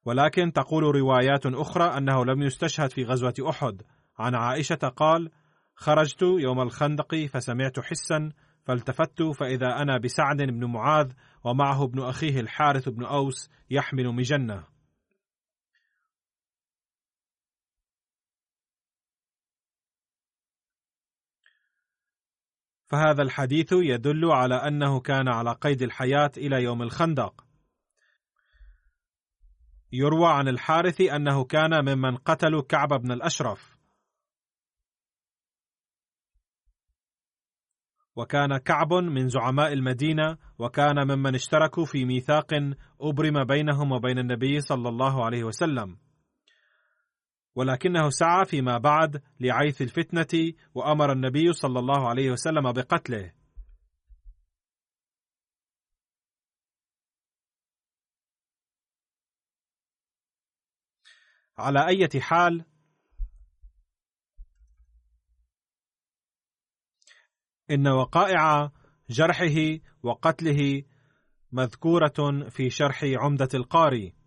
ولكن 0.05 0.53
تقول 0.53 0.83
روايات 0.83 1.45
أخرى 1.45 1.97
أنه 1.97 2.25
لم 2.25 2.41
يستشهد 2.41 2.91
في 2.91 3.03
غزوة 3.03 3.33
أحد. 3.49 3.81
عن 4.19 4.35
عائشة 4.35 4.75
قال 4.75 5.31
خرجت 5.75 6.21
يوم 6.21 6.61
الخندق 6.61 7.15
فسمعت 7.15 7.79
حسا 7.79 8.31
فالتفت 8.65 9.23
فإذا 9.23 9.81
أنا 9.81 9.97
بسعد 9.97 10.37
بن 10.37 10.65
معاذ 10.65 11.11
ومعه 11.43 11.83
ابن 11.83 11.99
أخيه 11.99 12.39
الحارث 12.39 12.89
بن 12.89 13.05
أوس 13.05 13.49
يحمل 13.69 14.07
مجنة. 14.07 14.72
فهذا 22.93 23.21
الحديث 23.21 23.69
يدل 23.71 24.25
على 24.31 24.55
أنه 24.55 24.99
كان 24.99 25.27
على 25.27 25.51
قيد 25.51 25.81
الحياة 25.81 26.31
إلى 26.37 26.63
يوم 26.63 26.81
الخندق. 26.81 27.45
يروى 29.91 30.27
عن 30.27 30.47
الحارث 30.47 31.01
أنه 31.01 31.43
كان 31.43 31.85
ممن 31.85 32.17
قتلوا 32.17 32.61
كعب 32.61 32.89
بن 33.01 33.11
الأشرف. 33.11 33.77
وكان 38.15 38.57
كعب 38.57 38.93
من 38.93 39.29
زعماء 39.29 39.73
المدينة 39.73 40.37
وكان 40.59 41.07
ممن 41.07 41.35
اشتركوا 41.35 41.85
في 41.85 42.05
ميثاق 42.05 42.53
أبرم 43.01 43.43
بينهم 43.43 43.91
وبين 43.91 44.19
النبي 44.19 44.59
صلى 44.59 44.89
الله 44.89 45.25
عليه 45.25 45.43
وسلم. 45.43 45.97
ولكنه 47.55 48.09
سعى 48.09 48.45
فيما 48.45 48.77
بعد 48.77 49.23
لعيث 49.39 49.81
الفتنة 49.81 50.53
وأمر 50.73 51.11
النبي 51.11 51.53
صلى 51.53 51.79
الله 51.79 52.09
عليه 52.09 52.31
وسلم 52.31 52.71
بقتله. 52.71 53.33
على 61.57 61.87
أي 61.87 62.21
حال؟ 62.21 62.65
إن 67.71 67.87
وقائع 67.87 68.71
جرحه 69.09 69.79
وقتله 70.03 70.83
مذكورة 71.51 72.49
في 72.49 72.69
شرح 72.69 73.03
عمدة 73.03 73.49
القاري 73.53 74.22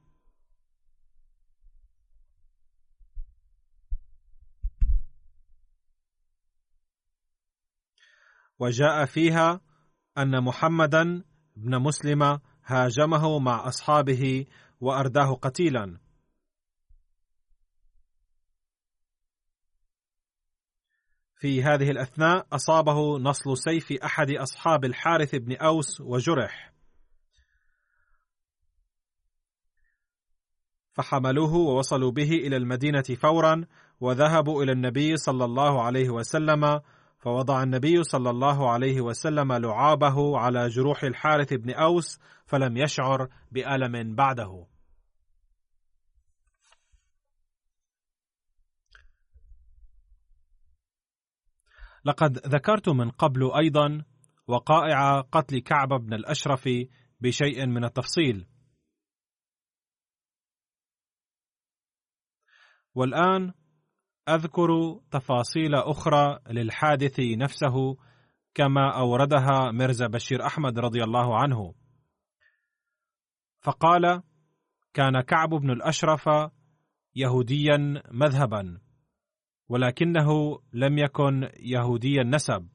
وجاء 8.58 9.04
فيها 9.04 9.60
أن 10.18 10.44
محمدا 10.44 11.24
بن 11.56 11.82
مسلم 11.82 12.38
هاجمه 12.64 13.38
مع 13.38 13.68
أصحابه 13.68 14.46
وأرداه 14.80 15.34
قتيلا. 15.34 15.98
في 21.38 21.62
هذه 21.62 21.90
الأثناء 21.90 22.46
أصابه 22.52 23.18
نصل 23.18 23.58
سيف 23.58 23.92
أحد 23.92 24.30
أصحاب 24.30 24.84
الحارث 24.84 25.34
بن 25.34 25.56
أوس 25.56 26.00
وجرح. 26.00 26.72
فحملوه 30.92 31.54
ووصلوا 31.54 32.10
به 32.10 32.30
إلى 32.30 32.56
المدينة 32.56 33.02
فورا 33.02 33.64
وذهبوا 34.00 34.62
إلى 34.62 34.72
النبي 34.72 35.16
صلى 35.16 35.44
الله 35.44 35.82
عليه 35.82 36.10
وسلم 36.10 36.80
فوضع 37.26 37.62
النبي 37.62 38.02
صلى 38.02 38.30
الله 38.30 38.70
عليه 38.70 39.00
وسلم 39.00 39.52
لعابه 39.52 40.38
على 40.38 40.68
جروح 40.68 41.04
الحارث 41.04 41.52
بن 41.52 41.74
أوس 41.74 42.20
فلم 42.46 42.76
يشعر 42.76 43.28
بألم 43.52 44.14
بعده. 44.14 44.66
لقد 52.04 52.38
ذكرت 52.38 52.88
من 52.88 53.10
قبل 53.10 53.52
أيضا 53.56 54.04
وقائع 54.46 55.20
قتل 55.20 55.58
كعب 55.58 55.88
بن 55.88 56.14
الأشرف 56.14 56.68
بشيء 57.20 57.66
من 57.66 57.84
التفصيل. 57.84 58.46
والآن 62.94 63.52
أذكر 64.28 65.00
تفاصيل 65.10 65.74
أخرى 65.74 66.38
للحادث 66.50 67.20
نفسه 67.20 67.96
كما 68.54 68.98
أوردها 68.98 69.70
مرزا 69.72 70.06
بشير 70.06 70.46
أحمد 70.46 70.78
رضي 70.78 71.04
الله 71.04 71.38
عنه. 71.38 71.74
فقال 73.60 74.22
كان 74.94 75.20
كعب 75.20 75.48
بن 75.48 75.70
الأشرف 75.70 76.28
يهوديا 77.14 78.02
مذهبا 78.10 78.80
ولكنه 79.68 80.58
لم 80.72 80.98
يكن 80.98 81.50
يهودي 81.56 82.20
النسب 82.20 82.68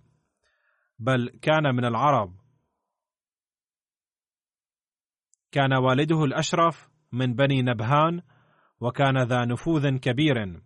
بل 0.99 1.39
كان 1.41 1.75
من 1.75 1.85
العرب. 1.85 2.35
كان 5.51 5.73
والده 5.73 6.23
الأشرف 6.23 6.89
من 7.11 7.35
بني 7.35 7.61
نبهان 7.61 8.21
وكان 8.79 9.23
ذا 9.23 9.45
نفوذ 9.45 9.97
كبير. 9.97 10.61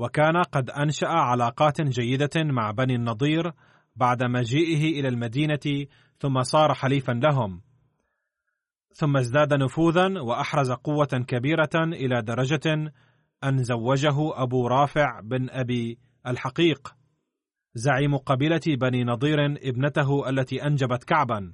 وكان 0.00 0.42
قد 0.42 0.70
أنشأ 0.70 1.08
علاقات 1.08 1.80
جيدة 1.80 2.30
مع 2.36 2.70
بني 2.70 2.94
النضير 2.94 3.52
بعد 3.96 4.22
مجيئه 4.22 5.00
إلى 5.00 5.08
المدينة 5.08 5.86
ثم 6.18 6.42
صار 6.42 6.74
حليفا 6.74 7.12
لهم. 7.12 7.62
ثم 8.92 9.16
ازداد 9.16 9.54
نفوذا 9.54 10.20
وأحرز 10.20 10.70
قوة 10.70 11.24
كبيرة 11.26 11.70
إلى 11.74 12.22
درجة 12.22 12.92
أن 13.44 13.64
زوجه 13.64 14.42
أبو 14.42 14.66
رافع 14.66 15.20
بن 15.20 15.50
أبي 15.50 15.98
الحقيق. 16.26 16.94
زعيم 17.74 18.16
قبيلة 18.16 18.60
بني 18.66 19.04
نضير 19.04 19.44
ابنته 19.44 20.28
التي 20.28 20.66
أنجبت 20.66 21.04
كعبا. 21.04 21.52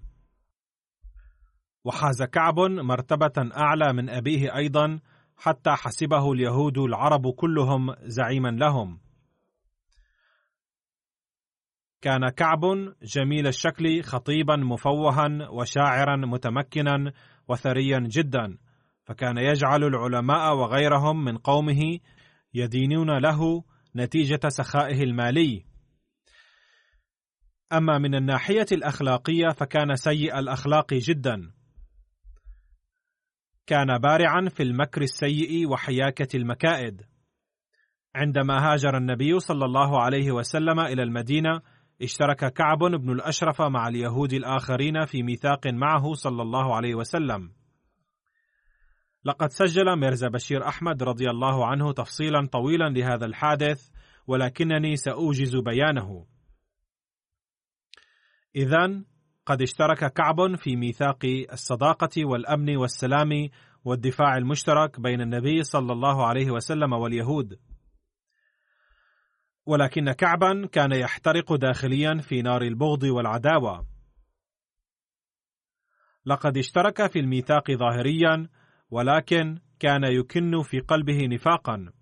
وحاز 1.84 2.22
كعب 2.22 2.60
مرتبة 2.60 3.50
أعلى 3.56 3.92
من 3.92 4.10
أبيه 4.10 4.56
أيضا 4.56 5.00
حتى 5.36 5.70
حسبه 5.70 6.32
اليهود 6.32 6.78
العرب 6.78 7.30
كلهم 7.30 7.94
زعيما 8.02 8.48
لهم. 8.48 8.98
كان 12.02 12.28
كعب 12.28 12.60
جميل 13.02 13.46
الشكل 13.46 14.02
خطيبا 14.02 14.56
مفوها 14.56 15.48
وشاعرا 15.50 16.16
متمكنا 16.16 17.12
وثريا 17.48 17.98
جدا 17.98 18.58
فكان 19.04 19.38
يجعل 19.38 19.84
العلماء 19.84 20.56
وغيرهم 20.56 21.24
من 21.24 21.38
قومه 21.38 21.98
يدينون 22.54 23.18
له 23.18 23.64
نتيجة 23.96 24.48
سخائه 24.48 25.02
المالي. 25.02 25.64
أما 27.72 27.98
من 27.98 28.14
الناحية 28.14 28.66
الأخلاقية 28.72 29.48
فكان 29.56 29.96
سيء 29.96 30.38
الأخلاق 30.38 30.94
جدا. 30.94 31.55
كان 33.66 33.98
بارعا 33.98 34.48
في 34.48 34.62
المكر 34.62 35.02
السيء 35.02 35.68
وحياكة 35.68 36.36
المكائد 36.36 37.02
عندما 38.14 38.72
هاجر 38.72 38.96
النبي 38.96 39.38
صلى 39.38 39.64
الله 39.64 40.02
عليه 40.02 40.32
وسلم 40.32 40.80
إلى 40.80 41.02
المدينة 41.02 41.60
اشترك 42.02 42.52
كعب 42.52 42.78
بن 42.78 43.12
الأشرف 43.12 43.62
مع 43.62 43.88
اليهود 43.88 44.32
الآخرين 44.32 45.04
في 45.04 45.22
ميثاق 45.22 45.66
معه 45.66 46.12
صلى 46.12 46.42
الله 46.42 46.76
عليه 46.76 46.94
وسلم 46.94 47.52
لقد 49.24 49.48
سجل 49.48 49.96
ميرزا 49.98 50.28
بشير 50.28 50.68
أحمد 50.68 51.02
رضي 51.02 51.30
الله 51.30 51.66
عنه 51.66 51.92
تفصيلا 51.92 52.48
طويلا 52.52 52.88
لهذا 52.88 53.26
الحادث 53.26 53.90
ولكنني 54.26 54.96
سأوجز 54.96 55.56
بيانه. 55.56 56.26
اذا 58.56 59.04
قد 59.46 59.62
اشترك 59.62 60.12
كعب 60.12 60.56
في 60.56 60.76
ميثاق 60.76 61.18
الصداقة 61.52 62.24
والأمن 62.24 62.76
والسلام 62.76 63.48
والدفاع 63.84 64.36
المشترك 64.36 65.00
بين 65.00 65.20
النبي 65.20 65.62
صلى 65.62 65.92
الله 65.92 66.26
عليه 66.26 66.50
وسلم 66.50 66.92
واليهود. 66.92 67.58
ولكن 69.66 70.12
كعبا 70.12 70.66
كان 70.72 70.92
يحترق 70.92 71.54
داخليا 71.54 72.18
في 72.22 72.42
نار 72.42 72.62
البغض 72.62 73.02
والعداوة. 73.02 73.86
لقد 76.26 76.58
اشترك 76.58 77.10
في 77.10 77.18
الميثاق 77.18 77.70
ظاهريا 77.70 78.48
ولكن 78.90 79.58
كان 79.78 80.04
يكن 80.04 80.62
في 80.62 80.80
قلبه 80.80 81.26
نفاقا 81.26 81.92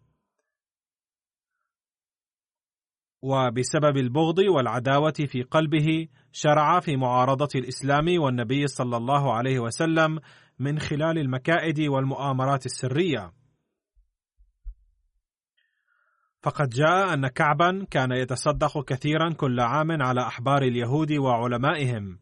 وبسبب 3.24 3.96
البغض 3.96 4.38
والعداوة 4.38 5.14
في 5.26 5.42
قلبه 5.42 6.08
شرع 6.32 6.80
في 6.80 6.96
معارضة 6.96 7.48
الإسلام 7.54 8.22
والنبي 8.22 8.66
صلى 8.66 8.96
الله 8.96 9.34
عليه 9.34 9.58
وسلم 9.58 10.18
من 10.58 10.78
خلال 10.78 11.18
المكائد 11.18 11.80
والمؤامرات 11.80 12.66
السرية. 12.66 13.32
فقد 16.42 16.68
جاء 16.68 17.14
أن 17.14 17.28
كعبا 17.28 17.86
كان 17.90 18.12
يتصدق 18.12 18.84
كثيرا 18.84 19.32
كل 19.32 19.60
عام 19.60 20.02
على 20.02 20.20
أحبار 20.20 20.62
اليهود 20.62 21.12
وعلمائهم. 21.12 22.18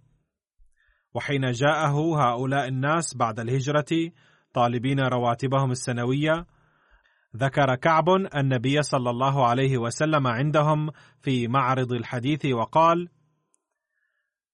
وحين 1.14 1.50
جاءه 1.50 2.22
هؤلاء 2.22 2.68
الناس 2.68 3.16
بعد 3.16 3.40
الهجرة 3.40 4.12
طالبين 4.52 5.00
رواتبهم 5.00 5.70
السنوية 5.70 6.46
ذكر 7.36 7.74
كعب 7.74 8.08
النبي 8.36 8.82
صلى 8.82 9.10
الله 9.10 9.46
عليه 9.46 9.78
وسلم 9.78 10.26
عندهم 10.26 10.90
في 11.20 11.48
معرض 11.48 11.92
الحديث 11.92 12.46
وقال 12.46 13.08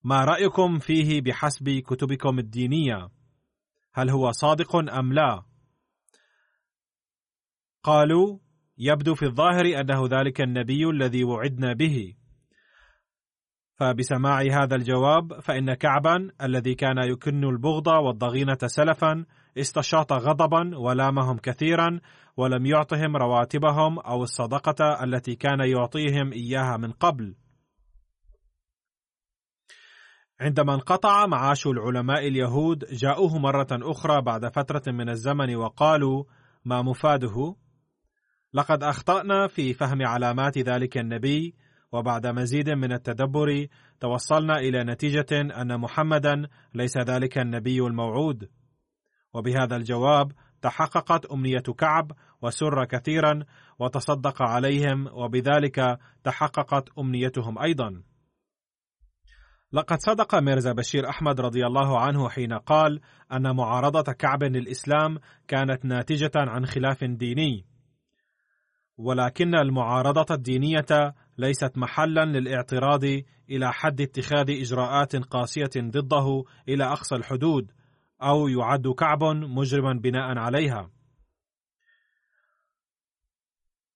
ما 0.05 0.25
رأيكم 0.25 0.79
فيه 0.79 1.21
بحسب 1.21 1.69
كتبكم 1.69 2.39
الدينية؟ 2.39 3.09
هل 3.95 4.11
هو 4.11 4.31
صادق 4.31 4.77
أم 4.77 5.13
لا؟ 5.13 5.43
قالوا 7.83 8.39
يبدو 8.79 9.15
في 9.15 9.25
الظاهر 9.27 9.81
أنه 9.81 10.07
ذلك 10.07 10.41
النبي 10.41 10.85
الذي 10.91 11.25
وعدنا 11.25 11.73
به. 11.73 12.15
فبسماع 13.75 14.43
هذا 14.43 14.77
الجواب 14.77 15.41
فإن 15.41 15.75
كعبا 15.75 16.31
الذي 16.43 16.75
كان 16.75 16.99
يكن 16.99 17.45
البغض 17.45 17.87
والضغينة 17.87 18.59
سلفا 18.67 19.25
استشاط 19.61 20.13
غضبا 20.13 20.79
ولامهم 20.79 21.39
كثيرا 21.39 22.01
ولم 22.37 22.67
يعطهم 22.67 23.17
رواتبهم 23.17 23.99
أو 23.99 24.23
الصدقة 24.23 25.05
التي 25.05 25.35
كان 25.35 25.61
يعطيهم 25.61 26.33
إياها 26.33 26.77
من 26.77 26.93
قبل. 26.93 27.35
عندما 30.41 30.75
انقطع 30.75 31.27
معاش 31.27 31.67
العلماء 31.67 32.29
اليهود 32.29 32.85
جاءوه 32.85 33.39
مرة 33.39 33.69
أخرى 33.73 34.23
بعد 34.23 34.47
فترة 34.47 34.83
من 34.93 35.09
الزمن 35.09 35.57
وقالوا 35.57 36.25
ما 36.65 36.83
مفاده؟ 36.83 37.57
لقد 38.55 38.83
أخطأنا 38.83 39.47
في 39.49 39.75
فهم 39.75 40.07
علامات 40.07 40.59
ذلك 40.59 40.99
النبي 40.99 41.55
وبعد 41.93 42.27
مزيد 42.27 42.71
من 42.71 42.93
التدبر 42.93 43.67
توصلنا 44.01 44.59
إلى 44.59 44.85
نتيجة 44.85 45.27
أن 45.33 45.81
محمدا 45.81 46.49
ليس 46.75 46.99
ذلك 46.99 47.39
النبي 47.39 47.81
الموعود. 47.81 48.49
وبهذا 49.35 49.77
الجواب 49.77 50.33
تحققت 50.63 51.27
أمنية 51.27 51.63
كعب 51.79 52.13
وسر 52.43 52.85
كثيرا 52.85 53.45
وتصدق 53.79 54.43
عليهم 54.43 55.07
وبذلك 55.13 55.99
تحققت 56.25 56.89
أمنيتهم 56.99 57.59
أيضا. 57.59 58.03
لقد 59.73 59.99
صدق 59.99 60.35
ميرزا 60.35 60.73
بشير 60.73 61.09
أحمد 61.09 61.41
رضي 61.41 61.67
الله 61.67 62.01
عنه 62.01 62.29
حين 62.29 62.53
قال 62.53 63.01
أن 63.33 63.57
معارضة 63.57 64.13
كعب 64.13 64.43
للإسلام 64.45 65.19
كانت 65.49 65.85
ناتجة 65.85 66.33
عن 66.37 66.67
خلاف 66.67 67.05
ديني. 67.05 67.65
ولكن 68.97 69.55
المعارضة 69.55 70.35
الدينية 70.35 71.15
ليست 71.39 71.79
محلا 71.79 72.25
للاعتراض 72.25 73.05
إلى 73.51 73.73
حد 73.73 74.01
اتخاذ 74.01 74.51
إجراءات 74.51 75.17
قاسية 75.17 75.71
ضده 75.77 76.45
إلى 76.69 76.85
أقصى 76.85 77.15
الحدود 77.15 77.73
أو 78.23 78.49
يعد 78.49 78.89
كعب 78.89 79.25
مجرما 79.25 79.93
بناء 79.93 80.39
عليها. 80.39 80.91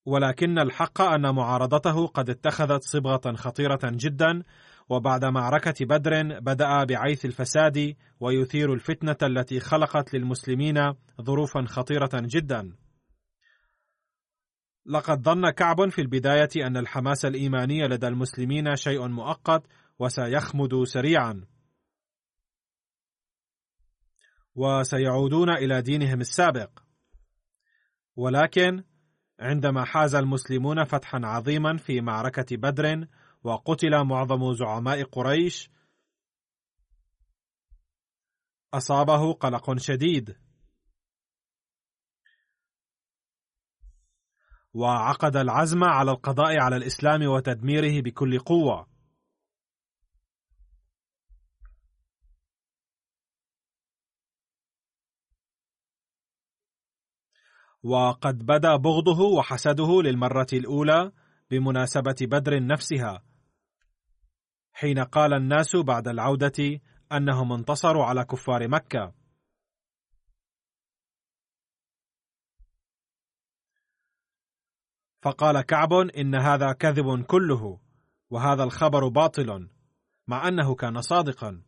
ولكن 0.07 0.59
الحق 0.59 1.01
أن 1.01 1.35
معارضته 1.35 2.07
قد 2.07 2.31
اتخذت 2.31 2.83
صبغة 2.83 3.33
خطيرة 3.37 3.81
جدا 3.85 4.43
وبعد 4.89 5.25
معركة 5.25 5.87
بدر 5.87 6.41
بدأ 6.41 6.85
بعيث 6.85 7.25
الفساد 7.25 7.97
ويثير 8.21 8.75
الفتنة 8.75 9.17
التي 9.23 9.61
خلقت 9.61 10.15
للمسلمين 10.15 10.93
ظروفا 11.23 11.65
خطيرة 11.67 12.11
جدا. 12.15 12.73
لقد 14.87 15.23
ظن 15.23 15.51
كعب 15.51 15.89
في 15.91 16.01
البداية 16.01 16.67
أن 16.67 16.77
الحماس 16.77 17.25
الإيماني 17.25 17.89
لدى 17.89 18.09
المسلمين 18.09 18.77
شيء 18.77 19.09
مؤقت 19.09 19.63
وسيخمد 19.99 20.85
سريعا. 20.85 21.45
وسيعودون 24.55 25.51
إلى 25.51 25.83
دينهم 25.83 26.21
السابق. 26.21 26.71
ولكن 28.17 28.85
عندما 29.41 29.85
حاز 29.85 30.15
المسلمون 30.15 30.85
فتحا 30.85 31.21
عظيما 31.25 31.77
في 31.77 32.01
معركة 32.01 32.57
بدر 32.57 33.07
وقتل 33.45 34.05
معظم 34.05 34.53
زعماء 34.53 35.03
قريش 35.03 35.71
أصابه 38.75 39.33
قلق 39.33 39.79
شديد. 39.79 40.37
وعقد 44.75 45.37
العزم 45.37 45.85
على 45.85 46.11
القضاء 46.11 46.59
على 46.59 46.77
الإسلام 46.77 47.27
وتدميره 47.27 48.03
بكل 48.03 48.39
قوة. 48.39 48.92
وقد 57.83 58.47
بدا 58.47 58.77
بغضه 58.77 59.21
وحسده 59.21 60.03
للمرة 60.03 60.47
الأولى 60.53 61.13
بمناسبة 61.51 62.17
بدر 62.21 62.67
نفسها 62.67 63.23
حين 64.73 64.99
قال 64.99 65.35
الناس 65.35 65.77
بعد 65.77 66.09
العودة 66.09 66.81
أنهم 67.13 67.53
انتصروا 67.53 68.05
على 68.05 68.25
كفار 68.25 68.69
مكة. 68.69 69.13
فقال 75.23 75.61
كعب 75.61 75.93
إن 75.93 76.35
هذا 76.35 76.73
كذب 76.73 77.25
كله 77.25 77.81
وهذا 78.31 78.65
الخبر 78.65 79.09
باطل 79.09 79.69
مع 80.27 80.49
أنه 80.49 80.75
كان 80.75 81.01
صادقا. 81.01 81.63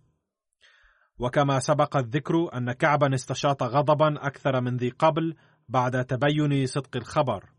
وكما 1.18 1.58
سبق 1.58 1.96
الذكر 1.96 2.56
أن 2.56 2.72
كعبا 2.72 3.14
استشاط 3.14 3.62
غضبا 3.62 4.26
أكثر 4.26 4.60
من 4.60 4.76
ذي 4.76 4.90
قبل 4.90 5.36
بعد 5.68 6.04
تبين 6.04 6.66
صدق 6.66 6.96
الخبر. 6.96 7.50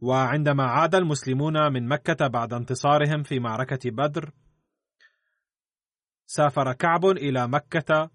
وعندما 0.00 0.64
عاد 0.64 0.94
المسلمون 0.94 1.72
من 1.72 1.88
مكة 1.88 2.26
بعد 2.26 2.52
انتصارهم 2.52 3.22
في 3.22 3.38
معركة 3.38 3.90
بدر 3.90 4.32
سافر 6.26 6.72
كعب 6.72 7.04
إلى 7.06 7.48
مكة 7.48 8.10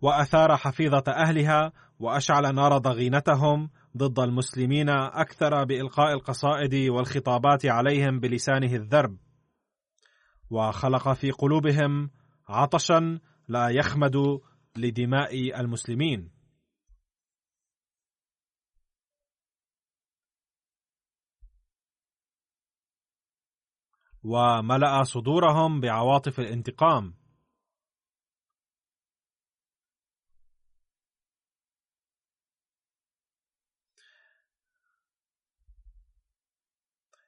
وأثار 0.00 0.56
حفيظة 0.56 1.04
أهلها 1.08 1.72
وأشعل 1.98 2.54
نار 2.54 2.78
ضغينتهم 2.78 3.70
ضد 3.96 4.18
المسلمين 4.18 4.88
أكثر 4.90 5.64
بإلقاء 5.64 6.12
القصائد 6.12 6.74
والخطابات 6.90 7.66
عليهم 7.66 8.20
بلسانه 8.20 8.74
الذرب. 8.74 9.16
وخلق 10.50 11.12
في 11.12 11.30
قلوبهم 11.30 12.10
عطشا 12.48 13.20
لا 13.48 13.68
يخمد 13.68 14.16
لدماء 14.76 15.60
المسلمين. 15.60 16.30
وملأ 24.24 25.02
صدورهم 25.02 25.80
بعواطف 25.80 26.40
الانتقام. 26.40 27.20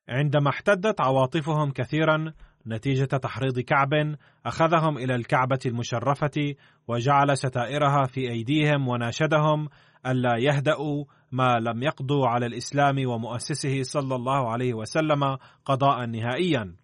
عندما 0.08 0.50
احتدت 0.50 1.00
عواطفهم 1.00 1.72
كثيرا 1.72 2.34
نتيجة 2.66 3.04
تحريض 3.04 3.60
كعب 3.60 4.16
أخذهم 4.46 4.98
إلى 4.98 5.14
الكعبة 5.14 5.58
المشرفة 5.66 6.54
وجعل 6.88 7.36
ستائرها 7.36 8.06
في 8.06 8.30
أيديهم 8.30 8.88
وناشدهم 8.88 9.68
ألا 10.06 10.36
يهدأوا 10.36 11.04
ما 11.32 11.60
لم 11.60 11.82
يقضوا 11.82 12.28
على 12.28 12.46
الإسلام 12.46 13.06
ومؤسسه 13.06 13.82
صلى 13.82 14.14
الله 14.14 14.50
عليه 14.50 14.74
وسلم 14.74 15.36
قضاء 15.64 16.06
نهائيا. 16.06 16.81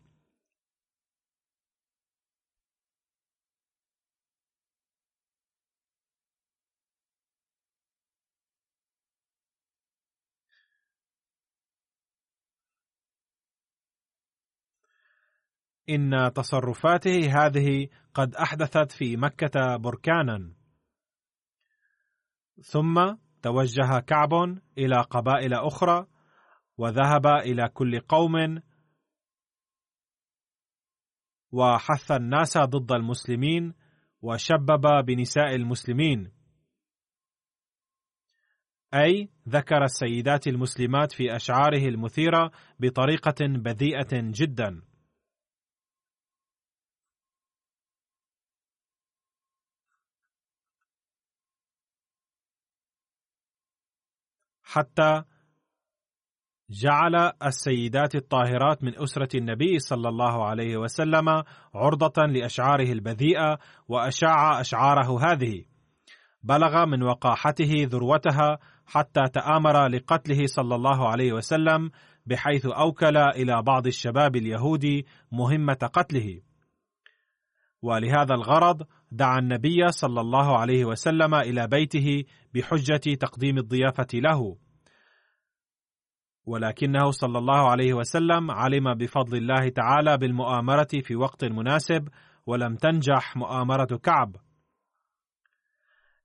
إن 15.91 16.32
تصرفاته 16.34 17.45
هذه 17.45 17.89
قد 18.14 18.34
أحدثت 18.34 18.93
في 18.93 19.16
مكة 19.16 19.76
بركانا. 19.76 20.53
ثم 22.62 23.14
توجه 23.43 24.01
كعب 24.01 24.32
إلى 24.78 24.97
قبائل 25.11 25.55
أخرى 25.55 26.07
وذهب 26.78 27.26
إلى 27.26 27.68
كل 27.68 28.01
قوم 28.01 28.62
وحث 31.53 32.11
الناس 32.11 32.59
ضد 32.59 32.93
المسلمين 32.93 33.74
وشبب 34.22 35.05
بنساء 35.05 35.55
المسلمين. 35.55 36.32
أي 38.95 39.28
ذكر 39.49 39.84
السيدات 39.84 40.47
المسلمات 40.47 41.12
في 41.12 41.36
أشعاره 41.36 41.89
المثيرة 41.89 42.51
بطريقة 42.80 43.47
بذيئة 43.47 44.09
جدا. 44.12 44.88
حتى 54.78 55.22
جعل 56.70 57.32
السيدات 57.46 58.14
الطاهرات 58.14 58.84
من 58.84 59.02
أسرة 59.02 59.36
النبي 59.36 59.78
صلى 59.78 60.08
الله 60.08 60.46
عليه 60.46 60.76
وسلم 60.76 61.42
عرضة 61.74 62.22
لأشعاره 62.26 62.92
البذيئة 62.92 63.58
وأشاع 63.88 64.60
أشعاره 64.60 65.32
هذه. 65.32 65.64
بلغ 66.42 66.86
من 66.86 67.02
وقاحته 67.02 67.86
ذروتها 67.90 68.58
حتى 68.86 69.22
تآمر 69.32 69.88
لقتله 69.88 70.46
صلى 70.46 70.74
الله 70.74 71.08
عليه 71.08 71.32
وسلم 71.32 71.90
بحيث 72.26 72.66
أوكل 72.66 73.16
إلى 73.16 73.62
بعض 73.62 73.86
الشباب 73.86 74.36
اليهودي 74.36 75.06
مهمة 75.32 75.90
قتله. 75.92 76.40
ولهذا 77.82 78.34
الغرض 78.34 78.82
دعا 79.12 79.38
النبي 79.38 79.88
صلى 79.88 80.20
الله 80.20 80.58
عليه 80.58 80.84
وسلم 80.84 81.34
إلى 81.34 81.66
بيته 81.66 82.24
بحجة 82.54 83.14
تقديم 83.14 83.58
الضيافة 83.58 84.08
له. 84.14 84.67
ولكنه 86.49 87.11
صلى 87.11 87.38
الله 87.38 87.70
عليه 87.70 87.94
وسلم 87.94 88.51
علم 88.51 88.94
بفضل 88.94 89.36
الله 89.36 89.68
تعالى 89.68 90.16
بالمؤامرة 90.16 90.88
في 91.03 91.16
وقت 91.16 91.44
مناسب 91.44 92.09
ولم 92.46 92.76
تنجح 92.76 93.36
مؤامرة 93.36 94.01
كعب. 94.03 94.36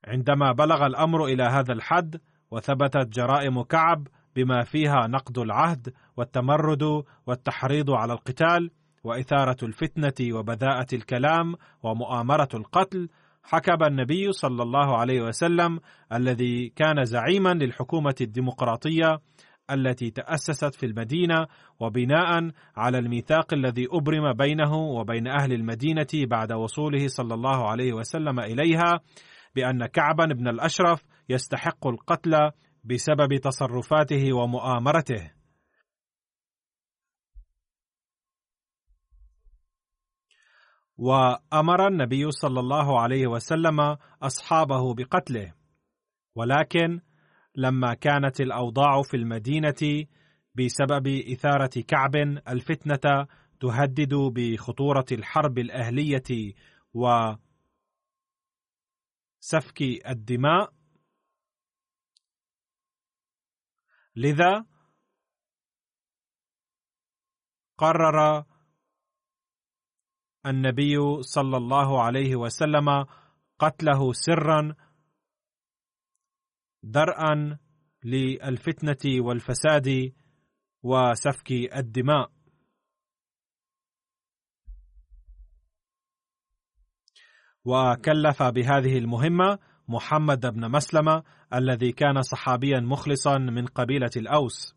عندما 0.07 0.51
بلغ 0.51 0.85
الأمر 0.85 1.25
إلى 1.25 1.43
هذا 1.43 1.73
الحد 1.73 2.21
وثبتت 2.51 3.07
جرائم 3.07 3.61
كعب 3.63 4.07
بما 4.35 4.63
فيها 4.63 5.07
نقض 5.07 5.39
العهد 5.39 5.93
والتمرد 6.17 7.03
والتحريض 7.27 7.91
على 7.91 8.13
القتال 8.13 8.71
وإثارة 9.03 9.57
الفتنة 9.63 10.37
وبذاءة 10.37 10.87
الكلام 10.93 11.55
ومؤامرة 11.83 12.49
القتل 12.53 13.09
حكم 13.43 13.83
النبي 13.83 14.31
صلى 14.31 14.63
الله 14.63 14.97
عليه 14.97 15.21
وسلم 15.21 15.79
الذي 16.13 16.69
كان 16.69 17.05
زعيما 17.05 17.53
للحكومة 17.53 18.15
الديمقراطية 18.21 19.19
التي 19.71 20.11
تأسست 20.11 20.75
في 20.75 20.85
المدينة 20.85 21.47
وبناء 21.79 22.51
على 22.75 22.97
الميثاق 22.97 23.53
الذي 23.53 23.87
أبرم 23.91 24.33
بينه 24.33 24.75
وبين 24.75 25.27
أهل 25.27 25.53
المدينة 25.53 26.07
بعد 26.13 26.53
وصوله 26.53 27.07
صلى 27.07 27.33
الله 27.33 27.69
عليه 27.69 27.93
وسلم 27.93 28.39
إليها 28.39 28.99
بأن 29.55 29.85
كعبا 29.85 30.25
بن 30.25 30.47
الأشرف 30.47 31.03
يستحق 31.29 31.87
القتل 31.87 32.51
بسبب 32.83 33.37
تصرفاته 33.43 34.33
ومؤامرته. 34.33 35.31
وأمر 40.97 41.87
النبي 41.87 42.31
صلى 42.31 42.59
الله 42.59 43.01
عليه 43.01 43.27
وسلم 43.27 43.97
أصحابه 44.21 44.93
بقتله 44.93 45.53
ولكن 46.35 47.01
لما 47.55 47.93
كانت 47.93 48.41
الأوضاع 48.41 49.01
في 49.01 49.17
المدينة 49.17 50.07
بسبب 50.55 51.07
إثارة 51.07 51.81
كعب 51.87 52.15
الفتنة 52.47 53.27
تهدد 53.59 54.13
بخطورة 54.13 55.05
الحرب 55.11 55.57
الأهلية 55.57 56.53
وسفك 56.93 57.37
الدماء. 60.07 60.73
لذا 64.15 64.65
قرر 67.77 68.45
النبي 70.45 71.21
صلى 71.21 71.57
الله 71.57 72.03
عليه 72.03 72.35
وسلم 72.35 73.05
قتله 73.59 74.13
سرا 74.13 74.75
درءا 76.83 77.57
للفتنة 78.03 79.25
والفساد 79.25 80.13
وسفك 80.83 81.51
الدماء. 81.51 82.31
وكلف 87.65 88.43
بهذه 88.43 88.97
المهمة 88.97 89.59
محمد 89.87 90.45
بن 90.45 90.71
مسلمة 90.71 91.23
الذي 91.53 91.91
كان 91.91 92.21
صحابيا 92.21 92.79
مخلصا 92.79 93.37
من 93.37 93.65
قبيلة 93.65 94.11
الأوس. 94.17 94.75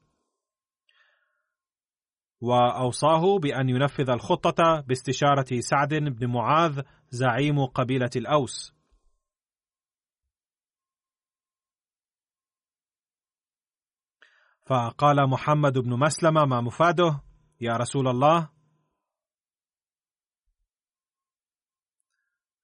وأوصاه 2.41 3.39
بأن 3.39 3.69
ينفذ 3.69 4.11
الخطة 4.11 4.81
باستشارة 4.81 5.61
سعد 5.61 5.95
بن 5.95 6.27
معاذ 6.27 6.83
زعيم 7.11 7.65
قبيلة 7.65 8.11
الأوس. 8.17 8.76
فقال 14.67 15.31
محمد 15.31 15.79
بن 15.79 15.99
مسلمة 15.99 16.45
ما 16.45 16.61
مفاده 16.61 17.21
يا 17.61 17.77
رسول 17.77 18.09
الله 18.09 18.51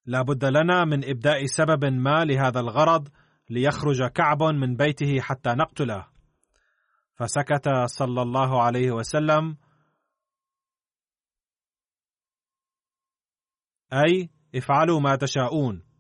لا 0.07 0.23
بد 0.23 0.45
لنا 0.45 0.85
من 0.85 1.09
إبداء 1.11 1.47
سبب 1.47 1.85
ما 1.85 2.25
لهذا 2.25 2.61
الغرض 2.61 3.09
ليخرج 3.51 4.03
كعب 4.03 4.43
من 4.43 4.77
بيته 4.77 5.21
حتى 5.21 5.51
نقتله. 5.51 6.09
فسكت 7.15 7.69
صلى 7.87 8.23
الله 8.23 8.63
عليه 8.63 8.91
وسلم. 8.91 9.57
أي 13.93 14.31
افعلوا 14.55 15.01
ما 15.01 15.17
تشاءون. 15.17 15.92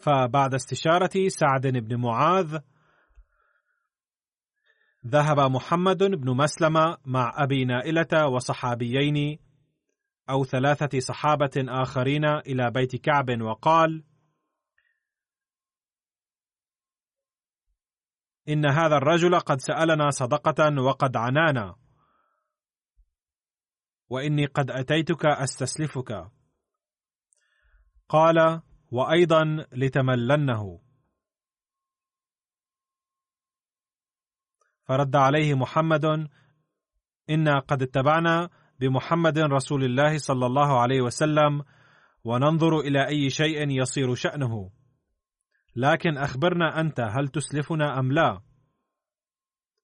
فبعد 0.00 0.54
استشارة 0.54 1.28
سعد 1.28 1.66
بن 1.66 2.00
معاذ 2.00 2.58
ذهب 5.06 5.40
محمد 5.40 5.98
بن 6.02 6.36
مسلمه 6.36 6.96
مع 7.04 7.32
أبي 7.36 7.64
نائلة 7.64 8.28
وصحابيين 8.28 9.38
أو 10.30 10.44
ثلاثة 10.44 11.00
صحابة 11.00 11.50
آخرين 11.56 12.24
إلى 12.24 12.70
بيت 12.70 12.96
كعب 12.96 13.42
وقال 13.42 14.04
إن 18.48 18.66
هذا 18.66 18.96
الرجل 18.96 19.38
قد 19.38 19.60
سألنا 19.60 20.10
صدقة 20.10 20.82
وقد 20.82 21.16
عنانا 21.16 21.76
وإني 24.08 24.46
قد 24.46 24.70
أتيتك 24.70 25.26
أستسلفك. 25.26 26.30
قال 28.08 28.62
وأيضا 28.90 29.66
لتملنه. 29.72 30.80
فرد 34.84 35.16
عليه 35.16 35.54
محمد 35.54 36.28
إنا 37.30 37.58
قد 37.58 37.82
اتبعنا 37.82 38.50
بمحمد 38.80 39.38
رسول 39.38 39.84
الله 39.84 40.18
صلى 40.18 40.46
الله 40.46 40.80
عليه 40.80 41.00
وسلم 41.00 41.64
وننظر 42.24 42.80
إلى 42.80 43.08
أي 43.08 43.30
شيء 43.30 43.68
يصير 43.70 44.14
شأنه. 44.14 44.70
لكن 45.76 46.18
أخبرنا 46.18 46.80
أنت 46.80 47.00
هل 47.00 47.28
تسلفنا 47.28 47.98
أم 47.98 48.12
لا. 48.12 48.40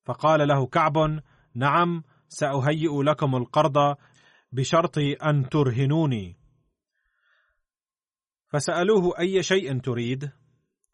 فقال 0.04 0.48
له 0.48 0.66
كعب 0.66 1.22
نعم 1.54 2.02
سأهيئ 2.28 3.02
لكم 3.02 3.36
القرض 3.36 3.96
بشرط 4.52 4.98
أن 4.98 5.48
ترهنوني. 5.48 6.36
فسألوه 8.57 9.18
أي 9.18 9.42
شيء 9.42 9.80
تريد؟ 9.80 10.32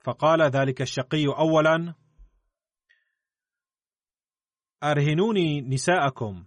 فقال 0.04 0.42
ذلك 0.42 0.82
الشقي 0.82 1.26
اولا 1.26 1.94
أرهنوني 4.82 5.60
نساءكم. 5.60 6.44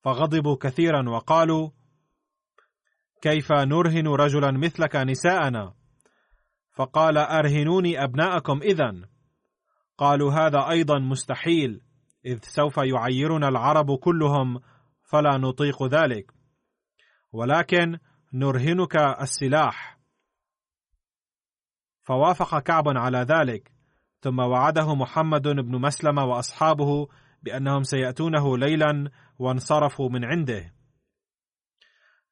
فغضبوا 0.00 0.56
كثيرا 0.60 1.08
وقالوا 1.08 1.70
كيف 3.22 3.52
نرهن 3.52 4.08
رجلا 4.08 4.50
مثلك 4.50 4.96
نساءنا؟ 4.96 5.74
فقال 6.74 7.18
أرهنوني 7.18 8.04
أبناءكم 8.04 8.62
اذا 8.62 9.08
قالوا 9.98 10.32
هذا 10.32 10.70
أيضا 10.70 10.98
مستحيل 10.98 11.80
إذ 12.26 12.38
سوف 12.42 12.76
يعيرنا 12.76 13.48
العرب 13.48 13.98
كلهم 13.98 14.60
فلا 15.02 15.38
نطيق 15.38 15.82
ذلك. 15.82 16.32
ولكن 17.32 17.98
نرهنك 18.32 18.96
السلاح. 18.96 19.97
فوافق 22.08 22.58
كعب 22.58 22.88
على 22.88 23.18
ذلك. 23.18 23.72
ثم 24.20 24.38
وعده 24.38 24.94
محمد 24.94 25.42
بن 25.42 25.80
مسلمه 25.80 26.24
وأصحابه 26.24 27.08
بأنهم 27.42 27.82
سيأتونه 27.82 28.58
ليلا 28.58 29.10
وانصرفوا 29.38 30.08
من 30.08 30.24
عنده. 30.24 30.74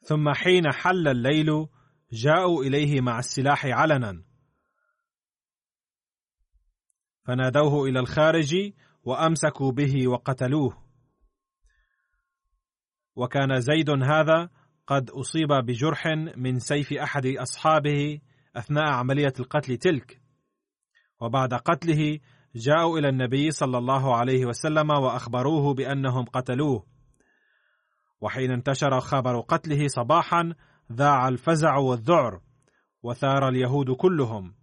ثم 0.00 0.32
حين 0.32 0.72
حل 0.72 1.08
الليل 1.08 1.66
جاءوا 2.12 2.64
إليه 2.64 3.00
مع 3.00 3.18
السلاح 3.18 3.66
علنا. 3.66 4.24
فنادوه 7.26 7.84
إلى 7.84 8.00
الخارج 8.00 8.54
وأمسكوا 9.02 9.72
به 9.72 10.08
وقتلوه. 10.08 10.86
وكان 13.16 13.60
زيد 13.60 13.90
هذا 13.90 14.50
قد 14.86 15.10
أصيب 15.10 15.48
بجرح 15.48 16.06
من 16.36 16.58
سيف 16.58 16.92
أحد 16.92 17.26
أصحابه 17.26 18.20
أثناء 18.56 18.84
عملية 18.84 19.32
القتل 19.40 19.76
تلك. 19.76 20.20
وبعد 21.20 21.54
قتله 21.54 22.18
جاءوا 22.54 22.98
إلى 22.98 23.08
النبي 23.08 23.50
صلى 23.50 23.78
الله 23.78 24.16
عليه 24.16 24.46
وسلم 24.46 24.90
وأخبروه 24.90 25.74
بأنهم 25.74 26.24
قتلوه. 26.24 26.86
وحين 28.20 28.50
انتشر 28.50 29.00
خبر 29.00 29.40
قتله 29.40 29.88
صباحا 29.88 30.54
ذاع 30.92 31.28
الفزع 31.28 31.76
والذعر 31.76 32.40
وثار 33.02 33.48
اليهود 33.48 33.90
كلهم 33.90 34.54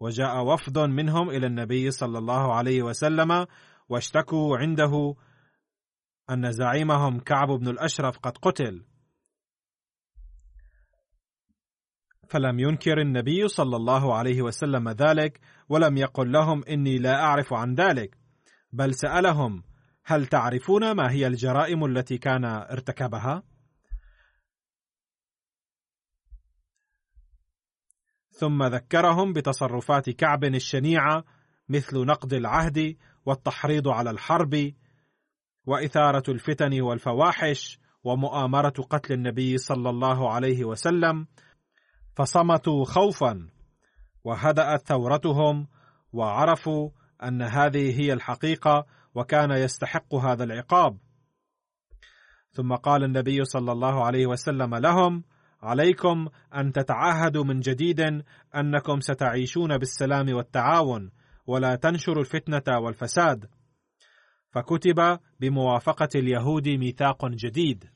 وجاء 0.00 0.44
وفد 0.44 0.78
منهم 0.78 1.30
إلى 1.30 1.46
النبي 1.46 1.90
صلى 1.90 2.18
الله 2.18 2.54
عليه 2.54 2.82
وسلم 2.82 3.46
واشتكوا 3.88 4.58
عنده 4.58 5.14
أن 6.30 6.52
زعيمهم 6.52 7.20
كعب 7.20 7.48
بن 7.48 7.68
الأشرف 7.68 8.18
قد 8.18 8.38
قتل. 8.38 8.84
فلم 12.30 12.60
ينكر 12.60 13.00
النبي 13.00 13.48
صلى 13.48 13.76
الله 13.76 14.14
عليه 14.14 14.42
وسلم 14.42 14.88
ذلك 14.88 15.40
ولم 15.68 15.96
يقل 15.96 16.32
لهم 16.32 16.64
إني 16.64 16.98
لا 16.98 17.22
أعرف 17.22 17.52
عن 17.52 17.74
ذلك. 17.74 18.16
بل 18.72 18.94
سألهم 18.94 19.62
هل 20.04 20.26
تعرفون 20.26 20.92
ما 20.92 21.10
هي 21.10 21.26
الجرائم 21.26 21.84
التي 21.84 22.18
كان 22.18 22.44
ارتكبها؟ 22.44 23.42
ثم 28.30 28.62
ذكرهم 28.62 29.32
بتصرفات 29.32 30.10
كعب 30.10 30.44
الشنيعة 30.44 31.24
مثل 31.68 32.06
نقض 32.06 32.34
العهد 32.34 32.96
والتحريض 33.26 33.88
على 33.88 34.10
الحرب 34.10 34.72
وإثارة 35.66 36.30
الفتن 36.30 36.80
والفواحش 36.80 37.78
ومؤامرة 38.04 38.86
قتل 38.90 39.14
النبي 39.14 39.58
صلى 39.58 39.90
الله 39.90 40.30
عليه 40.32 40.64
وسلم 40.64 41.26
فصمتوا 42.20 42.84
خوفا 42.84 43.48
وهدأت 44.24 44.88
ثورتهم 44.88 45.66
وعرفوا 46.12 46.90
أن 47.22 47.42
هذه 47.42 48.00
هي 48.00 48.12
الحقيقة 48.12 48.86
وكان 49.14 49.50
يستحق 49.50 50.14
هذا 50.14 50.44
العقاب. 50.44 50.98
ثم 52.50 52.74
قال 52.74 53.04
النبي 53.04 53.44
صلى 53.44 53.72
الله 53.72 54.04
عليه 54.04 54.26
وسلم 54.26 54.74
لهم 54.74 55.24
عليكم 55.62 56.28
أن 56.54 56.72
تتعاهدوا 56.72 57.44
من 57.44 57.60
جديد 57.60 58.00
أنكم 58.56 59.00
ستعيشون 59.00 59.78
بالسلام 59.78 60.34
والتعاون 60.34 61.10
ولا 61.46 61.74
تنشروا 61.74 62.20
الفتنة 62.20 62.78
والفساد. 62.78 63.46
فكتب 64.50 65.18
بموافقة 65.40 66.08
اليهود 66.14 66.68
ميثاق 66.68 67.26
جديد. 67.26 67.90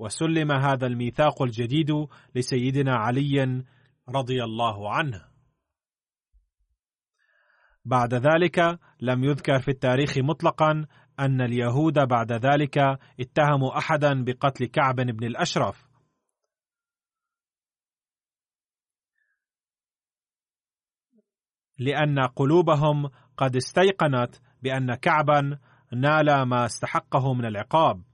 وسلم 0.00 0.52
هذا 0.52 0.86
الميثاق 0.86 1.42
الجديد 1.42 2.06
لسيدنا 2.34 2.96
علي 2.96 3.64
رضي 4.08 4.44
الله 4.44 4.94
عنه. 4.94 5.24
بعد 7.84 8.14
ذلك 8.14 8.78
لم 9.00 9.24
يذكر 9.24 9.58
في 9.58 9.68
التاريخ 9.68 10.18
مطلقا 10.18 10.86
أن 11.20 11.40
اليهود 11.40 11.98
بعد 11.98 12.32
ذلك 12.32 12.78
اتهموا 13.20 13.78
احدا 13.78 14.24
بقتل 14.24 14.66
كعب 14.66 14.96
بن 14.96 15.26
الأشرف. 15.26 15.90
لأن 21.78 22.18
قلوبهم 22.20 23.10
قد 23.36 23.56
استيقنت 23.56 24.36
بأن 24.62 24.94
كعبا 24.94 25.58
نال 25.92 26.42
ما 26.42 26.64
استحقه 26.64 27.34
من 27.34 27.44
العقاب. 27.44 28.09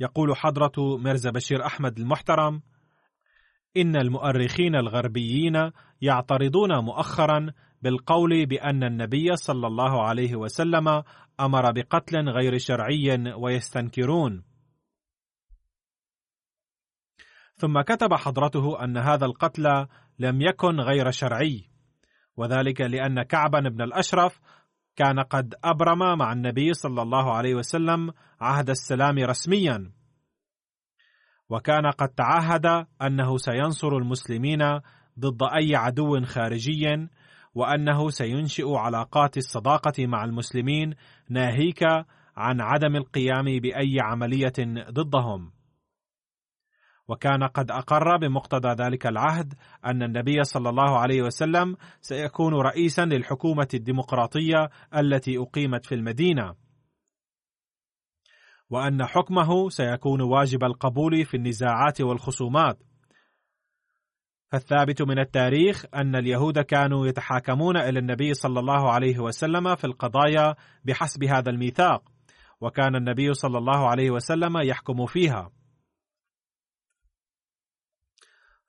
يقول 0.00 0.36
حضرة 0.36 0.96
ميرزا 0.98 1.30
بشير 1.30 1.66
أحمد 1.66 1.98
المحترم 1.98 2.62
إن 3.76 3.96
المؤرخين 3.96 4.76
الغربيين 4.76 5.70
يعترضون 6.00 6.78
مؤخرا 6.84 7.52
بالقول 7.82 8.46
بأن 8.46 8.84
النبي 8.84 9.36
صلى 9.36 9.66
الله 9.66 10.02
عليه 10.02 10.36
وسلم 10.36 11.02
أمر 11.40 11.72
بقتل 11.72 12.28
غير 12.28 12.58
شرعي 12.58 13.32
ويستنكرون. 13.36 14.44
ثم 17.56 17.80
كتب 17.80 18.14
حضرته 18.14 18.84
أن 18.84 18.96
هذا 18.96 19.26
القتل 19.26 19.86
لم 20.18 20.42
يكن 20.42 20.80
غير 20.80 21.10
شرعي 21.10 21.70
وذلك 22.36 22.80
لأن 22.80 23.22
كعبا 23.22 23.60
بن 23.60 23.82
الأشرف 23.82 24.40
كان 24.96 25.20
قد 25.20 25.54
أبرم 25.64 26.18
مع 26.18 26.32
النبي 26.32 26.72
صلى 26.72 27.02
الله 27.02 27.32
عليه 27.32 27.54
وسلم 27.54 28.10
عهد 28.40 28.70
السلام 28.70 29.18
رسميا. 29.18 29.92
وكان 31.48 31.86
قد 31.86 32.08
تعهد 32.08 32.86
أنه 33.02 33.36
سينصر 33.36 33.88
المسلمين 33.88 34.62
ضد 35.18 35.42
أي 35.42 35.76
عدو 35.76 36.24
خارجي 36.24 37.08
وأنه 37.54 38.08
سينشئ 38.08 38.74
علاقات 38.74 39.36
الصداقة 39.36 40.06
مع 40.06 40.24
المسلمين 40.24 40.94
ناهيك 41.28 41.82
عن 42.36 42.60
عدم 42.60 42.96
القيام 42.96 43.44
بأي 43.44 43.96
عملية 44.00 44.52
ضدهم. 44.90 45.52
وكان 47.12 47.44
قد 47.44 47.70
أقر 47.70 48.16
بمقتضى 48.16 48.84
ذلك 48.84 49.06
العهد 49.06 49.54
أن 49.86 50.02
النبي 50.02 50.44
صلى 50.44 50.68
الله 50.68 50.98
عليه 50.98 51.22
وسلم 51.22 51.76
سيكون 52.00 52.54
رئيسا 52.54 53.04
للحكومة 53.04 53.68
الديمقراطية 53.74 54.70
التي 54.96 55.38
أقيمت 55.38 55.86
في 55.86 55.94
المدينة. 55.94 56.54
وأن 58.70 59.06
حكمه 59.06 59.68
سيكون 59.68 60.20
واجب 60.20 60.64
القبول 60.64 61.24
في 61.24 61.36
النزاعات 61.36 62.00
والخصومات. 62.00 62.78
فالثابت 64.52 65.02
من 65.02 65.18
التاريخ 65.18 65.84
أن 65.94 66.16
اليهود 66.16 66.58
كانوا 66.58 67.06
يتحاكمون 67.06 67.76
إلى 67.76 67.98
النبي 67.98 68.34
صلى 68.34 68.60
الله 68.60 68.92
عليه 68.92 69.18
وسلم 69.18 69.74
في 69.74 69.84
القضايا 69.84 70.54
بحسب 70.84 71.24
هذا 71.24 71.50
الميثاق 71.50 72.02
وكان 72.60 72.96
النبي 72.96 73.34
صلى 73.34 73.58
الله 73.58 73.88
عليه 73.88 74.10
وسلم 74.10 74.58
يحكم 74.58 75.06
فيها. 75.06 75.50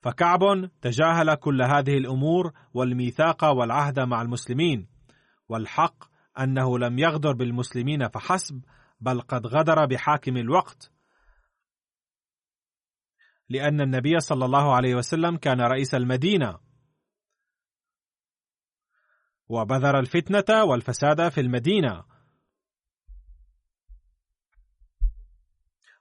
فكعب 0.04 0.70
تجاهل 0.80 1.34
كل 1.34 1.62
هذه 1.62 1.98
الأمور 1.98 2.52
والميثاق 2.74 3.44
والعهد 3.44 4.00
مع 4.00 4.22
المسلمين 4.22 4.88
والحق 5.48 6.04
أنه 6.38 6.78
لم 6.78 6.98
يغدر 6.98 7.32
بالمسلمين 7.32 8.08
فحسب 8.08 8.64
بل 9.00 9.20
قد 9.20 9.46
غدر 9.46 9.86
بحاكم 9.86 10.36
الوقت. 10.36 10.92
لأن 13.48 13.80
النبي 13.80 14.20
صلى 14.20 14.44
الله 14.44 14.74
عليه 14.74 14.94
وسلم 14.94 15.36
كان 15.36 15.60
رئيس 15.60 15.94
المدينة. 15.94 16.58
وبذر 19.48 19.98
الفتنة 19.98 20.64
والفساد 20.64 21.28
في 21.28 21.40
المدينة. 21.40 22.04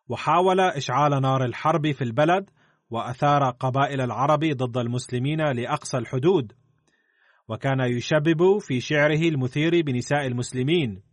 وحاول 0.07 0.59
إشعال 0.59 1.21
نار 1.21 1.45
الحرب 1.45 1.91
في 1.91 2.03
البلد 2.03 2.49
وأثار 2.93 3.49
قبائل 3.49 4.01
العرب 4.01 4.39
ضد 4.39 4.77
المسلمين 4.77 5.41
لأقصى 5.41 5.97
الحدود 5.97 6.53
وكان 7.47 7.79
يشبب 7.79 8.57
في 8.59 8.79
شعره 8.79 9.21
المثير 9.29 9.81
بنساء 9.81 10.27
المسلمين. 10.27 11.03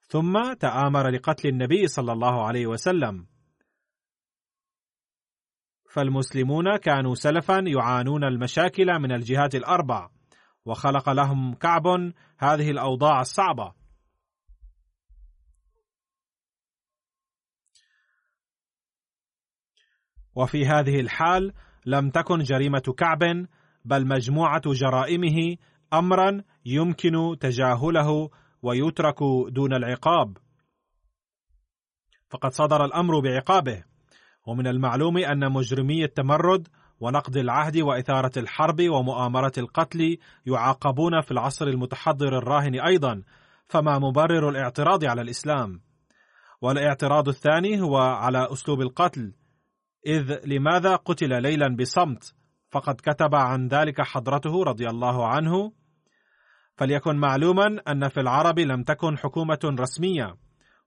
ثم 0.00 0.52
تآمر 0.52 1.08
لقتل 1.10 1.48
النبي 1.48 1.86
صلى 1.86 2.12
الله 2.12 2.46
عليه 2.46 2.66
وسلم. 2.66 3.26
فالمسلمون 5.90 6.76
كانوا 6.76 7.14
سلفا 7.14 7.64
يعانون 7.66 8.24
المشاكل 8.24 8.86
من 9.00 9.12
الجهات 9.12 9.54
الأربع 9.54 10.08
وخلق 10.64 11.10
لهم 11.10 11.54
كعب 11.54 11.86
هذه 12.38 12.70
الأوضاع 12.70 13.20
الصعبة. 13.20 13.72
وفي 20.34 20.66
هذه 20.66 21.00
الحال 21.00 21.52
لم 21.86 22.10
تكن 22.10 22.38
جريمة 22.38 22.94
كعب 22.96 23.46
بل 23.84 24.06
مجموعة 24.06 24.62
جرائمه 24.66 25.56
امرا 25.92 26.42
يمكن 26.66 27.36
تجاهله 27.40 28.30
ويترك 28.62 29.18
دون 29.48 29.74
العقاب. 29.74 30.38
فقد 32.30 32.52
صدر 32.52 32.84
الأمر 32.84 33.20
بعقابه. 33.20 33.84
ومن 34.46 34.66
المعلوم 34.66 35.18
أن 35.18 35.52
مجرمي 35.52 36.04
التمرد 36.04 36.68
ونقض 37.00 37.36
العهد 37.36 37.76
وإثارة 37.76 38.38
الحرب 38.38 38.82
ومؤامرة 38.88 39.52
القتل 39.58 40.18
يعاقبون 40.46 41.20
في 41.20 41.30
العصر 41.30 41.66
المتحضر 41.66 42.38
الراهن 42.38 42.80
أيضا 42.80 43.22
فما 43.66 43.98
مبرر 43.98 44.48
الاعتراض 44.48 45.04
على 45.04 45.22
الإسلام. 45.22 45.80
والاعتراض 46.62 47.28
الثاني 47.28 47.80
هو 47.80 47.96
على 47.96 48.52
أسلوب 48.52 48.80
القتل. 48.80 49.34
إذ 50.06 50.40
لماذا 50.46 50.96
قتل 50.96 51.42
ليلا 51.42 51.76
بصمت؟ 51.76 52.34
فقد 52.70 52.94
كتب 52.94 53.34
عن 53.34 53.68
ذلك 53.68 54.00
حضرته 54.00 54.62
رضي 54.64 54.86
الله 54.88 55.26
عنه. 55.28 55.72
فليكن 56.76 57.16
معلوما 57.16 57.66
أن 57.88 58.08
في 58.08 58.20
العرب 58.20 58.58
لم 58.58 58.82
تكن 58.82 59.18
حكومة 59.18 59.58
رسمية 59.64 60.36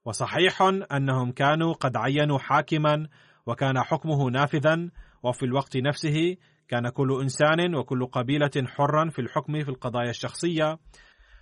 وصحيح 0.05 0.61
أنهم 0.91 1.31
كانوا 1.31 1.73
قد 1.73 1.97
عينوا 1.97 2.39
حاكما 2.39 3.07
وكان 3.45 3.83
حكمه 3.83 4.29
نافذا 4.29 4.89
وفي 5.23 5.45
الوقت 5.45 5.77
نفسه 5.77 6.35
كان 6.67 6.89
كل 6.89 7.21
إنسان 7.21 7.75
وكل 7.75 8.05
قبيلة 8.05 8.51
حرا 8.65 9.09
في 9.09 9.19
الحكم 9.19 9.63
في 9.63 9.69
القضايا 9.69 10.09
الشخصية 10.09 10.77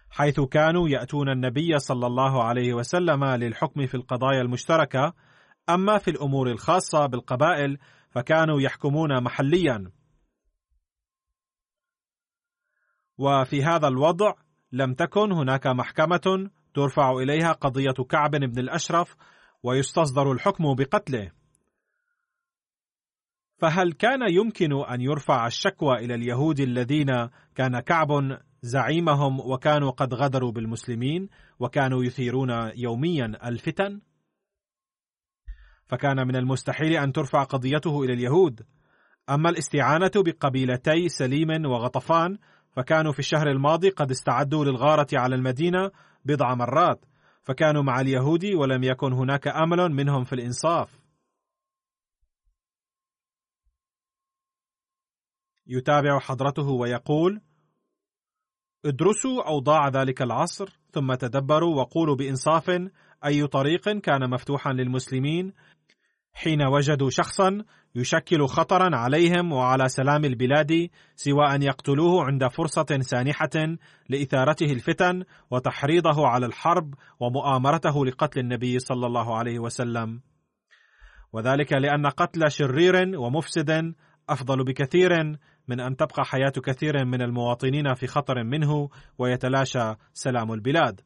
حيث 0.10 0.40
كانوا 0.40 0.90
يأتون 0.90 1.30
النبي 1.30 1.80
صلى 1.80 2.08
الله 2.08 2.44
عليه 2.44 2.74
وسلم 2.74 3.26
للحكم 3.26 3.86
في 3.86 3.96
القضايا 3.96 4.42
المشتركة 4.42 5.14
أما 5.70 5.98
في 5.98 6.12
الأمور 6.12 6.52
الخاصة 6.52 7.06
بالقبائل 7.06 7.78
فكانوا 8.10 8.62
يحكمون 8.62 9.24
محليا. 9.24 9.92
وفي 13.18 13.64
هذا 13.64 13.88
الوضع 13.88 14.34
لم 14.72 14.94
تكن 14.94 15.32
هناك 15.32 15.68
محكمة 15.68 16.50
ترفع 16.74 17.12
إليها 17.12 17.52
قضية 17.52 18.04
كعب 18.10 18.32
بن 18.32 18.60
الأشرف 18.60 19.16
ويستصدر 19.64 20.32
الحكم 20.32 20.76
بقتله. 20.76 21.32
فهل 23.58 23.94
كان 23.94 24.20
يمكن 24.32 24.84
أن 24.84 25.02
يرفع 25.02 25.48
الشكوى 25.48 25.94
إلى 25.94 26.16
اليهود 26.16 26.60
الذين 26.60 27.30
كان 27.56 27.80
كعب 27.80 28.40
زعيمهم 28.62 29.40
وكانوا 29.40 29.92
قد 29.92 30.14
غدروا 30.14 30.52
بالمسلمين 30.52 31.30
وكانوا 31.60 32.04
يثيرون 32.04 32.72
يوميا 32.76 33.48
الفتن؟ 33.48 34.02
فكان 35.86 36.28
من 36.28 36.36
المستحيل 36.36 36.94
أن 36.94 37.14
ترفع 37.14 37.44
قضيته 37.44 38.04
إلى 38.04 38.14
اليهود. 38.14 38.66
أما 39.30 39.50
الاستعانة 39.50 40.12
بقبيلتي 40.16 41.10
سليم 41.10 41.66
وغطفان 41.66 42.38
فكانوا 42.72 43.12
في 43.12 43.20
الشهر 43.20 43.52
الماضي 43.52 43.90
قد 43.90 44.12
استعدوا 44.12 44.66
للغارة 44.66 45.08
على 45.14 45.36
المدينة 45.36 45.92
بضع 46.26 46.56
مرات 46.56 47.06
فكانوا 47.44 47.84
مع 47.84 48.02
اليهود 48.02 48.46
ولم 48.46 48.84
يكن 48.84 49.14
هناك 49.14 49.48
أمل 49.48 49.92
منهم 49.92 50.24
في 50.24 50.34
الإنصاف. 50.34 51.00
يتابع 55.68 56.20
حضرته 56.20 56.70
ويقول 56.70 57.42
ادرسوا 58.86 59.48
أوضاع 59.48 59.88
ذلك 59.88 60.22
العصر 60.22 60.80
ثم 60.96 61.14
تدبروا 61.14 61.76
وقولوا 61.76 62.16
بإنصاف 62.16 62.70
أي 63.26 63.48
طريق 63.48 63.90
كان 63.90 64.30
مفتوحا 64.30 64.74
للمسلمين 64.74 65.54
حين 66.34 66.62
وجدوا 66.68 67.10
شخصا 67.10 67.64
يشكل 67.96 68.48
خطرا 68.48 68.98
عليهم 68.98 69.52
وعلى 69.52 69.88
سلام 69.88 70.26
البلاد 70.26 70.90
سوى 71.16 71.56
أن 71.56 71.62
يقتلوه 71.64 72.24
عند 72.26 72.48
فرصة 72.48 73.00
سانحة 73.00 73.78
لإثارته 74.10 74.66
الفتن 74.66 75.24
وتحريضه 75.52 76.28
على 76.28 76.46
الحرب 76.46 76.94
ومؤامرته 77.20 78.06
لقتل 78.06 78.40
النبي 78.40 78.80
صلى 78.80 79.06
الله 79.08 79.38
عليه 79.38 79.60
وسلم. 79.60 80.22
وذلك 81.34 81.74
لأن 81.74 82.08
قتل 82.08 82.52
شرير 82.52 83.20
ومفسد 83.20 83.96
أفضل 84.30 84.64
بكثير 84.64 85.12
من 85.68 85.80
أن 85.80 85.96
تبقى 85.96 86.26
حياة 86.26 86.54
كثير 86.64 87.06
من 87.06 87.22
المواطنين 87.22 87.94
في 87.94 88.08
خطر 88.08 88.44
منه 88.44 88.90
ويتلاشى 89.18 89.94
سلام 90.14 90.54
البلاد. 90.54 91.02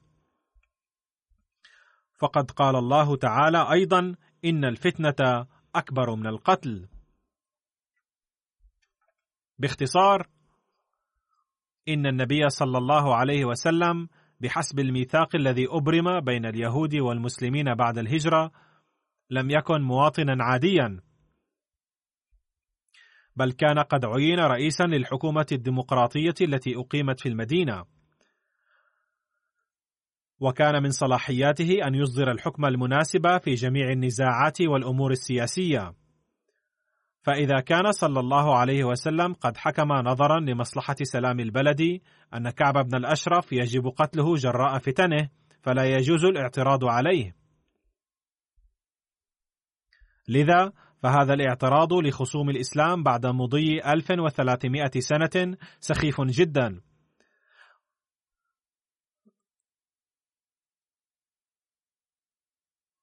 فقد 2.20 2.51
قال 2.51 2.76
الله 2.76 3.16
تعالى 3.16 3.72
أيضا 3.72 4.16
إن 4.45 4.66
الفتنة 4.66 5.47
أكبر 5.76 6.16
من 6.16 6.28
القتل. 6.28 6.88
باختصار 9.60 10.28
إن 11.88 12.05
النبي 12.05 12.49
صلى 12.49 12.78
الله 12.78 13.16
عليه 13.16 13.45
وسلم 13.45 14.07
بحسب 14.39 14.80
الميثاق 14.80 15.36
الذي 15.36 15.68
أبرم 15.70 16.20
بين 16.20 16.45
اليهود 16.45 16.95
والمسلمين 16.95 17.76
بعد 17.76 17.97
الهجرة 17.97 18.51
لم 19.30 19.49
يكن 19.49 19.82
مواطنا 19.82 20.43
عاديا. 20.43 21.01
بل 23.39 23.51
كان 23.51 23.79
قد 23.79 24.05
عين 24.05 24.39
رئيسا 24.39 24.83
للحكومة 24.83 25.45
الديمقراطية 25.51 26.33
التي 26.41 26.75
أقيمت 26.75 27.19
في 27.19 27.29
المدينة. 27.29 27.85
وكان 30.39 30.83
من 30.83 30.89
صلاحياته 30.89 31.87
أن 31.87 31.95
يصدر 31.95 32.31
الحكم 32.31 32.65
المناسب 32.65 33.37
في 33.43 33.53
جميع 33.53 33.91
النزاعات 33.91 34.61
والأمور 34.61 35.11
السياسية. 35.11 35.93
فإذا 37.23 37.59
كان 37.59 37.91
صلى 37.91 38.19
الله 38.19 38.57
عليه 38.57 38.83
وسلم 38.83 39.33
قد 39.33 39.57
حكم 39.57 39.93
نظرا 39.93 40.39
لمصلحة 40.39 40.95
سلام 41.01 41.39
البلد 41.39 42.01
أن 42.33 42.49
كعب 42.49 42.87
بن 42.87 42.95
الأشرف 42.95 43.51
يجب 43.51 43.87
قتله 43.87 44.35
جراء 44.35 44.79
فتنه 44.79 45.29
فلا 45.61 45.83
يجوز 45.83 46.25
الاعتراض 46.25 46.85
عليه. 46.85 47.35
لذا 50.27 50.71
فهذا 51.04 51.34
الاعتراض 51.34 51.93
لخصوم 51.93 52.50
الإسلام 52.50 53.04
بعد 53.04 53.26
مضي 53.26 53.82
1300 53.86 54.91
سنة 55.00 55.58
سخيف 55.80 56.22
جدا. 56.22 56.82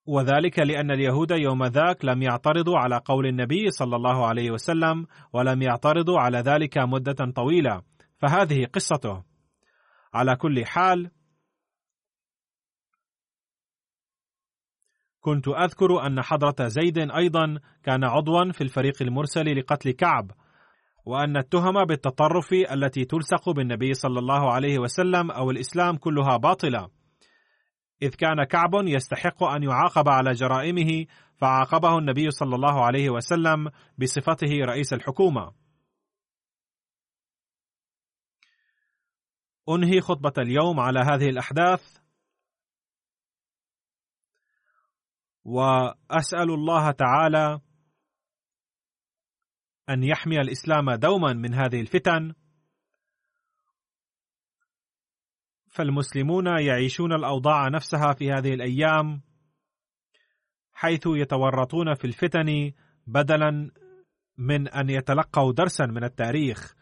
وذلك 0.05 0.59
لأن 0.59 0.91
اليهود 0.91 1.31
يوم 1.31 1.65
ذاك 1.65 2.05
لم 2.05 2.21
يعترضوا 2.21 2.77
على 2.77 3.01
قول 3.05 3.25
النبي 3.27 3.69
صلى 3.69 3.95
الله 3.95 4.27
عليه 4.27 4.51
وسلم 4.51 5.05
ولم 5.33 5.61
يعترضوا 5.61 6.19
على 6.19 6.37
ذلك 6.37 6.77
مدة 6.77 7.31
طويلة. 7.35 7.81
فهذه 8.17 8.65
قصته. 8.65 9.23
على 10.13 10.35
كل 10.35 10.65
حال 10.65 11.11
كنت 15.27 15.47
أذكر 15.47 16.07
أن 16.07 16.21
حضرة 16.21 16.67
زيد 16.67 16.97
أيضا 16.97 17.59
كان 17.83 18.03
عضوا 18.03 18.51
في 18.51 18.61
الفريق 18.61 19.01
المرسل 19.01 19.59
لقتل 19.59 19.91
كعب 19.91 20.31
وأن 21.05 21.37
التهم 21.37 21.85
بالتطرف 21.85 22.53
التي 22.53 23.05
تلصق 23.05 23.49
بالنبي 23.49 23.93
صلى 23.93 24.19
الله 24.19 24.51
عليه 24.51 24.79
وسلم 24.79 25.31
أو 25.31 25.51
الإسلام 25.51 25.97
كلها 25.97 26.37
باطلة. 26.37 26.89
إذ 28.01 28.09
كان 28.09 28.43
كعب 28.43 28.71
يستحق 28.73 29.43
أن 29.43 29.63
يعاقب 29.63 30.09
على 30.09 30.31
جرائمه 30.31 31.05
فعاقبه 31.35 31.97
النبي 31.97 32.31
صلى 32.31 32.55
الله 32.55 32.85
عليه 32.85 33.09
وسلم 33.09 33.69
بصفته 33.97 34.57
رئيس 34.61 34.93
الحكومة. 34.93 35.51
أنهي 39.69 40.01
خطبة 40.01 40.33
اليوم 40.37 40.79
على 40.79 40.99
هذه 40.99 41.29
الأحداث. 41.29 41.96
وأسأل 45.47 46.51
الله 46.51 46.91
تعالى 46.91 47.59
أن 49.89 50.03
يحمي 50.03 50.41
الإسلام 50.41 50.91
دوما 50.91 51.33
من 51.33 51.53
هذه 51.53 51.81
الفتن. 51.81 52.33
فالمسلمون 55.69 56.47
يعيشون 56.47 57.13
الأوضاع 57.13 57.67
نفسها 57.67 58.13
في 58.13 58.31
هذه 58.31 58.53
الأيام 58.53 59.21
حيث 60.73 61.01
يتورطون 61.07 61.93
في 61.93 62.07
الفتن 62.07 62.71
بدلا 63.07 63.71
من 64.37 64.67
أن 64.67 64.89
يتلقوا 64.89 65.53
درسا 65.53 65.85
من 65.85 66.03
التاريخ. 66.03 66.75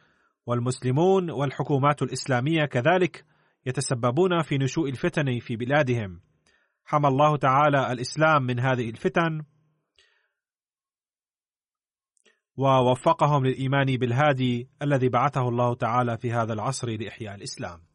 والمسلمون 0.45 1.32
والحكومات 1.32 2.01
الإسلامية 2.01 2.66
كذلك 2.66 3.26
يتسببون 3.66 4.41
في 4.41 4.57
نشوء 4.57 4.89
الفتن 4.89 5.39
في 5.39 5.55
بلادهم. 5.55 6.24
حمى 6.86 7.07
الله 7.07 7.38
تعالى 7.38 7.91
الإسلام 7.91 8.43
من 8.43 8.59
هذه 8.59 8.89
الفتن. 8.89 9.45
ووفقهم 12.57 13.45
للإيمان 13.45 13.97
بالهادي 13.97 14.69
الذي 14.81 15.09
بعثه 15.09 15.49
الله 15.49 15.75
تعالى 15.75 16.17
في 16.17 16.31
هذا 16.31 16.53
العصر 16.53 16.89
لإحياء 16.89 17.36
الإسلام. 17.36 17.94